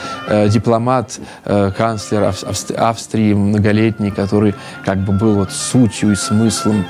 дипломат, 0.48 1.18
канцлер 1.44 2.32
Австрии 2.76 3.32
многолетний, 3.32 4.10
который 4.10 4.54
как 4.84 4.98
бы 4.98 5.12
был 5.12 5.34
вот 5.34 5.52
сутью 5.52 6.12
и 6.12 6.14
смыслом 6.14 6.84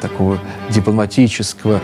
такого 0.00 0.38
дипломатического 0.70 1.80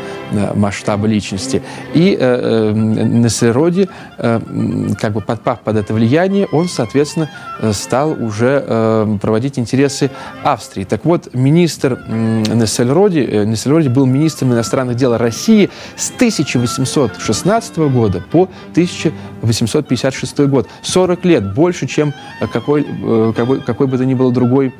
масштаба 0.54 1.06
личности. 1.06 1.62
И 1.94 2.16
на 2.16 3.28
Сироде, 3.28 3.88
как 4.16 5.12
бы 5.12 5.20
подпав 5.20 5.60
под 5.60 5.76
это 5.76 5.94
влияние, 5.94 6.46
он, 6.52 6.68
соответственно, 6.68 7.30
стал 7.72 8.12
уже 8.12 9.16
проводить 9.20 9.58
интересы 9.58 10.10
Австрии. 10.42 10.73
Так 10.82 11.04
вот, 11.04 11.32
министр 11.34 12.00
Нессельроди, 12.08 13.20
э, 13.20 13.44
Нессельроди 13.44 13.88
был 13.88 14.06
министром 14.06 14.52
иностранных 14.52 14.96
дел 14.96 15.16
России 15.16 15.70
с 15.96 16.10
1816 16.10 17.76
года 17.88 18.20
по 18.32 18.48
1856 18.72 20.40
год. 20.48 20.68
40 20.82 21.24
лет, 21.24 21.54
больше, 21.54 21.87
чем 21.87 22.12
какой, 22.52 22.84
э, 22.84 23.32
какой, 23.37 23.60
какой 23.60 23.87
бы 23.87 23.96
то 23.96 24.04
ни 24.04 24.14
был 24.14 24.32
другой 24.32 24.74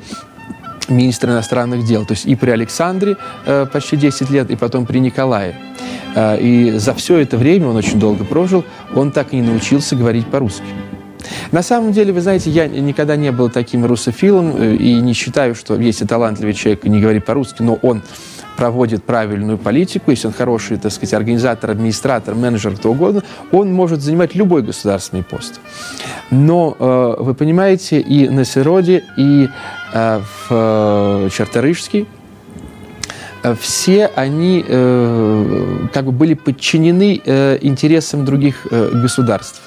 министр 0.89 1.29
иностранных 1.29 1.85
дел. 1.85 2.05
То 2.05 2.13
есть 2.13 2.25
и 2.25 2.35
при 2.35 2.49
Александре 2.49 3.15
э, 3.45 3.65
почти 3.71 3.95
10 3.95 4.29
лет, 4.29 4.51
и 4.51 4.57
потом 4.57 4.85
при 4.85 4.99
Николае. 4.99 5.55
И 6.17 6.73
за 6.77 6.93
все 6.93 7.17
это 7.17 7.35
время, 7.35 7.67
он 7.67 7.75
очень 7.75 7.99
долго 7.99 8.23
прожил, 8.23 8.63
он 8.93 9.11
так 9.11 9.33
и 9.33 9.35
не 9.35 9.41
научился 9.41 9.97
говорить 9.97 10.25
по-русски. 10.27 10.63
На 11.51 11.61
самом 11.61 11.91
деле, 11.91 12.13
вы 12.13 12.21
знаете, 12.21 12.49
я 12.49 12.67
никогда 12.67 13.15
не 13.15 13.31
был 13.31 13.49
таким 13.49 13.85
русофилом 13.85 14.55
э, 14.57 14.75
и 14.75 14.95
не 14.95 15.13
считаю, 15.13 15.55
что 15.55 15.75
если 15.75 16.05
талантливый 16.05 16.53
человек 16.53 16.83
не 16.85 16.99
говорит 16.99 17.25
по-русски, 17.25 17.61
но 17.61 17.75
он 17.75 18.03
проводит 18.57 19.03
правильную 19.03 19.57
политику, 19.57 20.11
если 20.11 20.27
он 20.27 20.33
хороший, 20.33 20.77
так 20.77 20.91
сказать, 20.91 21.13
организатор, 21.13 21.71
администратор, 21.71 22.35
менеджер, 22.35 22.75
кто 22.77 22.91
угодно, 22.91 23.23
он 23.51 23.73
может 23.73 24.01
занимать 24.01 24.33
любой 24.33 24.61
государственный 24.61 25.23
пост. 25.23 25.59
Но, 26.31 26.75
э, 26.79 27.15
вы 27.19 27.33
понимаете, 27.33 27.99
и 27.99 28.29
на 28.29 28.45
Сироде, 28.45 29.03
и 29.17 29.49
э, 29.93 30.21
в 30.49 31.29
Черторышске 31.31 32.05
все 33.61 34.07
они 34.15 34.63
как 35.93 36.05
бы 36.05 36.11
были 36.11 36.33
подчинены 36.33 37.21
интересам 37.61 38.25
других 38.25 38.65
государств. 38.71 39.61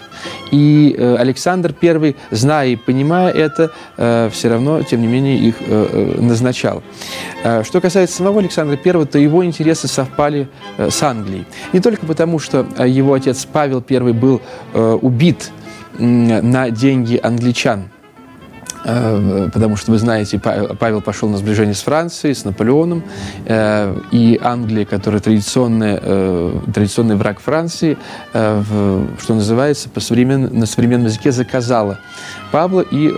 И 0.50 0.94
э, 0.96 1.16
Александр 1.16 1.74
I, 1.80 2.16
зная 2.30 2.68
и 2.68 2.76
понимая 2.76 3.30
это, 3.32 3.70
э, 3.96 4.30
все 4.32 4.48
равно, 4.48 4.82
тем 4.82 5.00
не 5.00 5.06
менее, 5.06 5.38
их 5.38 5.56
э, 5.60 6.16
назначал. 6.20 6.82
Что 7.62 7.80
касается 7.80 8.16
самого 8.16 8.40
Александра 8.40 8.78
I, 8.82 9.06
то 9.06 9.18
его 9.18 9.44
интересы 9.44 9.88
совпали 9.88 10.48
с 10.78 11.02
Англией. 11.02 11.46
Не 11.72 11.80
только 11.80 12.06
потому, 12.06 12.38
что 12.38 12.66
его 12.84 13.14
отец 13.14 13.46
Павел 13.50 13.82
I 13.88 14.12
был 14.12 14.40
убит 14.74 15.50
на 15.98 16.70
деньги 16.70 17.18
англичан– 17.22 17.90
потому 18.84 19.76
что, 19.76 19.92
вы 19.92 19.98
знаете, 19.98 20.38
Павел 20.38 21.00
пошел 21.00 21.28
на 21.28 21.38
сближение 21.38 21.74
с 21.74 21.82
Францией, 21.82 22.34
с 22.34 22.44
Наполеоном, 22.44 23.02
э, 23.44 23.96
и 24.10 24.38
Англия, 24.42 24.84
которая 24.84 25.20
традиционная, 25.20 25.98
э, 26.02 26.60
традиционный 26.72 27.16
враг 27.16 27.40
Франции, 27.40 27.96
что 28.32 29.34
называется, 29.34 29.88
по 29.88 30.00
современ... 30.00 30.48
на 30.52 30.66
современном 30.66 31.06
языке 31.06 31.32
заказала 31.32 31.98
Павла, 32.50 32.80
и 32.80 33.08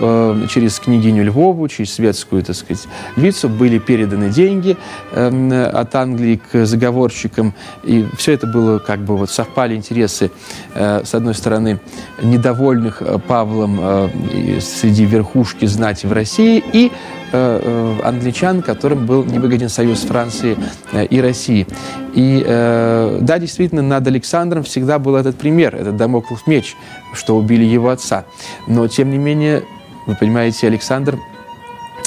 через 0.47 0.79
княгиню 0.79 1.23
Львову, 1.23 1.67
через 1.67 1.93
светскую, 1.93 2.43
так 2.43 2.55
сказать, 2.55 2.87
лицу 3.15 3.49
были 3.49 3.77
переданы 3.79 4.29
деньги 4.29 4.77
от 5.13 5.95
Англии 5.95 6.41
к 6.51 6.65
заговорщикам, 6.65 7.53
и 7.83 8.05
все 8.17 8.33
это 8.33 8.47
было 8.47 8.79
как 8.79 8.99
бы 8.99 9.17
вот 9.17 9.29
совпали 9.29 9.75
интересы, 9.75 10.31
с 10.75 11.13
одной 11.13 11.33
стороны, 11.35 11.79
недовольных 12.21 13.01
Павлом 13.27 14.09
среди 14.59 15.05
верхушки 15.05 15.65
знати 15.65 16.05
в 16.05 16.13
России 16.13 16.63
и 16.73 16.91
э, 17.31 17.59
э, 17.63 18.07
англичан, 18.07 18.61
которым 18.61 19.05
был 19.05 19.23
невыгоден 19.23 19.69
союз 19.69 20.01
Франции 20.01 20.57
э, 20.91 21.05
и 21.05 21.21
России. 21.21 21.67
И 22.13 22.43
э, 22.45 23.19
да, 23.21 23.39
действительно, 23.39 23.81
над 23.81 24.05
Александром 24.07 24.63
всегда 24.63 24.99
был 24.99 25.15
этот 25.15 25.37
пример, 25.37 25.75
этот 25.75 25.95
домоклов 25.95 26.45
меч, 26.47 26.75
что 27.13 27.37
убили 27.37 27.63
его 27.63 27.89
отца. 27.89 28.25
Но, 28.67 28.87
тем 28.87 29.09
не 29.11 29.17
менее, 29.17 29.63
вы 30.07 30.15
понимаете, 30.15 30.67
Александр 30.67 31.17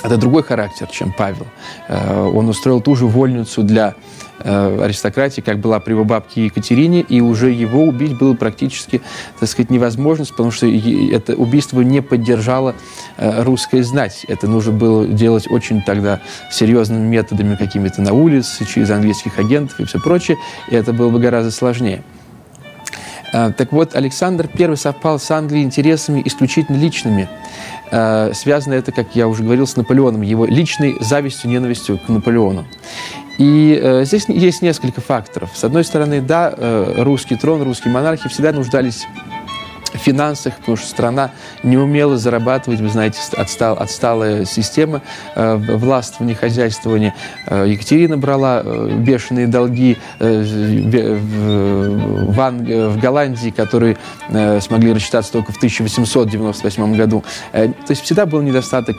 это 0.04 0.18
другой 0.18 0.42
характер, 0.42 0.86
чем 0.86 1.14
Павел. 1.16 1.46
Э, 1.88 2.22
он 2.22 2.46
устроил 2.48 2.82
ту 2.82 2.94
же 2.94 3.06
вольницу 3.06 3.62
для 3.62 3.94
э, 4.40 4.80
аристократии, 4.82 5.40
как 5.40 5.60
была 5.60 5.80
при 5.80 5.92
его 5.92 6.04
бабке 6.04 6.44
Екатерине, 6.44 7.00
и 7.00 7.22
уже 7.22 7.50
его 7.50 7.84
убить 7.84 8.18
было 8.18 8.34
практически, 8.34 9.00
так 9.40 9.48
сказать, 9.48 9.70
невозможно, 9.70 10.26
потому 10.26 10.50
что 10.50 10.66
это 10.66 11.34
убийство 11.34 11.80
не 11.80 12.02
поддержало 12.02 12.74
э, 13.16 13.42
русская 13.44 13.82
знать. 13.82 14.26
Это 14.28 14.46
нужно 14.46 14.72
было 14.72 15.06
делать 15.06 15.50
очень 15.50 15.80
тогда 15.80 16.20
серьезными 16.52 17.06
методами, 17.06 17.56
какими-то 17.56 18.02
на 18.02 18.12
улице, 18.12 18.66
через 18.66 18.90
английских 18.90 19.38
агентов 19.38 19.80
и 19.80 19.84
все 19.84 19.98
прочее, 20.00 20.36
и 20.68 20.74
это 20.74 20.92
было 20.92 21.08
бы 21.08 21.18
гораздо 21.18 21.50
сложнее. 21.50 22.02
Так 23.56 23.72
вот, 23.72 23.96
Александр 23.96 24.48
I 24.56 24.76
совпал 24.76 25.18
с 25.18 25.28
Англией 25.30 25.64
интересами 25.64 26.22
исключительно 26.24 26.76
личными– 26.76 27.28
Э, 27.90 28.32
связано 28.34 28.74
это, 28.74 28.90
как 28.90 29.14
я 29.14 29.28
уже 29.28 29.44
говорил, 29.44 29.68
с 29.68 29.76
Наполеоном, 29.76 30.22
его 30.22 30.46
личной 30.46 30.96
завистью, 31.00 31.48
ненавистью 31.50 31.98
к 31.98 32.08
Наполеону. 32.08 32.66
И 33.38 33.78
э, 33.80 34.04
здесь 34.04 34.28
есть 34.28 34.62
несколько 34.62 35.00
факторов. 35.00 35.50
С 35.54 35.62
одной 35.62 35.84
стороны, 35.84 36.20
да, 36.20 36.52
э, 36.56 36.94
русский 36.98 37.36
трон, 37.36 37.62
русские 37.62 37.92
монархи 37.92 38.28
всегда 38.28 38.50
нуждались 38.50 39.06
финансах, 39.94 40.56
потому 40.58 40.76
что 40.76 40.86
страна 40.88 41.30
не 41.62 41.76
умела 41.76 42.16
зарабатывать, 42.16 42.80
вы 42.80 42.88
знаете, 42.88 43.18
отстал, 43.36 43.76
отсталая 43.78 44.44
система 44.44 45.02
э, 45.34 45.56
властвования, 45.56 46.34
хозяйствования. 46.34 47.14
Э, 47.46 47.64
Екатерина 47.66 48.16
брала 48.16 48.62
э, 48.64 48.96
бешеные 48.98 49.46
долги 49.46 49.96
э, 50.18 50.42
в, 50.42 52.32
в, 52.32 52.40
Ан... 52.40 52.64
в 52.64 53.00
Голландии, 53.00 53.50
которые 53.50 53.96
э, 54.28 54.60
смогли 54.60 54.92
рассчитаться 54.92 55.32
только 55.32 55.52
в 55.52 55.56
1898 55.56 56.96
году. 56.96 57.24
Э, 57.52 57.68
то 57.68 57.90
есть 57.90 58.02
всегда 58.02 58.26
был 58.26 58.42
недостаток 58.42 58.96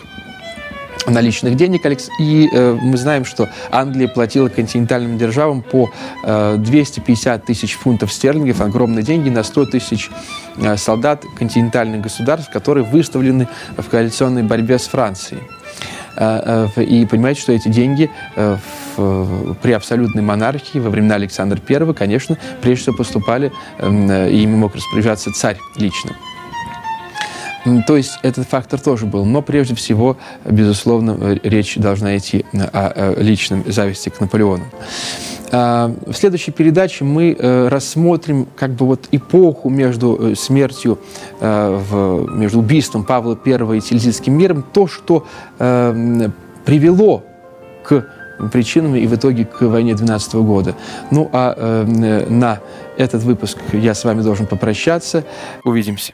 наличных 1.08 1.56
денег, 1.56 1.86
Алекс. 1.86 2.10
И 2.20 2.50
э, 2.52 2.78
мы 2.82 2.98
знаем, 2.98 3.26
что 3.26 3.50
Англия 3.72 4.08
платила 4.08 4.50
континентальным 4.50 5.18
державам 5.18 5.62
по 5.62 5.91
э, 6.24 6.56
250 6.58 7.46
тысяч 7.46 7.76
фунтов 7.76 8.12
стерлингов, 8.12 8.62
огромные 8.62 9.04
деньги, 9.04 9.30
на 9.30 9.44
100 9.44 9.65
тысяч 9.65 10.10
э, 10.58 10.78
солдат 10.78 11.24
континентальных 11.38 12.02
государств, 12.02 12.52
которые 12.52 12.84
выставлены 12.84 13.48
в 13.78 13.88
коалиционной 13.89 14.44
борьбе 14.44 14.80
с 14.80 14.88
Францией. 14.88 15.41
Э, 16.18 16.68
э, 16.76 16.84
и 16.84 17.06
понимаете, 17.06 17.41
что 17.41 17.52
эти 17.52 17.68
деньги 17.68 18.10
э, 18.36 18.58
при 19.62 19.72
абсолютной 19.74 20.22
монархии 20.22 20.80
во 20.80 20.89
времена 20.89 21.15
Александра 21.15 21.60
I, 21.68 21.94
конечно, 21.94 22.38
прежде 22.62 22.84
всего 22.84 22.98
поступали, 22.98 23.52
эм, 23.80 24.10
и 24.10 24.44
ими 24.44 24.56
мог 24.56 24.76
распоряжаться 24.76 25.32
царь 25.34 25.58
лично. 25.76 26.15
То 27.88 27.97
есть 27.97 28.19
этот 28.21 28.47
фактор 28.47 28.80
тоже 28.80 29.06
был. 29.06 29.25
Но 29.25 29.41
прежде 29.41 29.75
всего, 29.75 30.17
безусловно, 30.45 31.17
э, 31.19 31.38
речь 31.43 31.75
должна 31.78 32.15
идти 32.17 32.45
о 32.54 33.15
личном 33.17 33.63
зависти 33.67 34.10
к 34.10 34.19
Наполеону. 34.19 34.65
А, 35.51 35.93
в 36.06 36.13
следующей 36.13 36.51
передаче 36.51 37.04
мы 37.06 37.36
э, 37.38 37.67
рассмотрим 37.67 38.47
как 38.56 38.71
бы 38.71 38.86
вот 38.86 39.08
эпоху 39.12 39.69
между 39.69 40.32
э, 40.32 40.36
смертью, 40.36 40.99
между 41.41 42.60
убийством 42.60 43.04
Павла 43.04 43.38
I 43.45 43.78
и 43.78 43.82
Тильзитским 43.82 44.34
миром, 44.34 44.63
то, 44.73 44.88
что 44.88 45.25
привело 45.58 47.23
к 47.84 48.06
причинам 48.51 48.95
и 48.95 49.06
в 49.06 49.15
итоге 49.15 49.45
к 49.45 49.62
войне 49.62 49.95
12 49.95 50.36
года. 50.36 50.75
Ну 51.12 51.30
а 51.34 51.86
на 52.28 52.60
этот 52.97 53.23
выпуск 53.23 53.58
я 53.73 53.93
с 53.93 54.04
вами 54.04 54.21
должен 54.21 54.47
попрощаться. 54.47 55.23
Увидимся. 55.63 56.13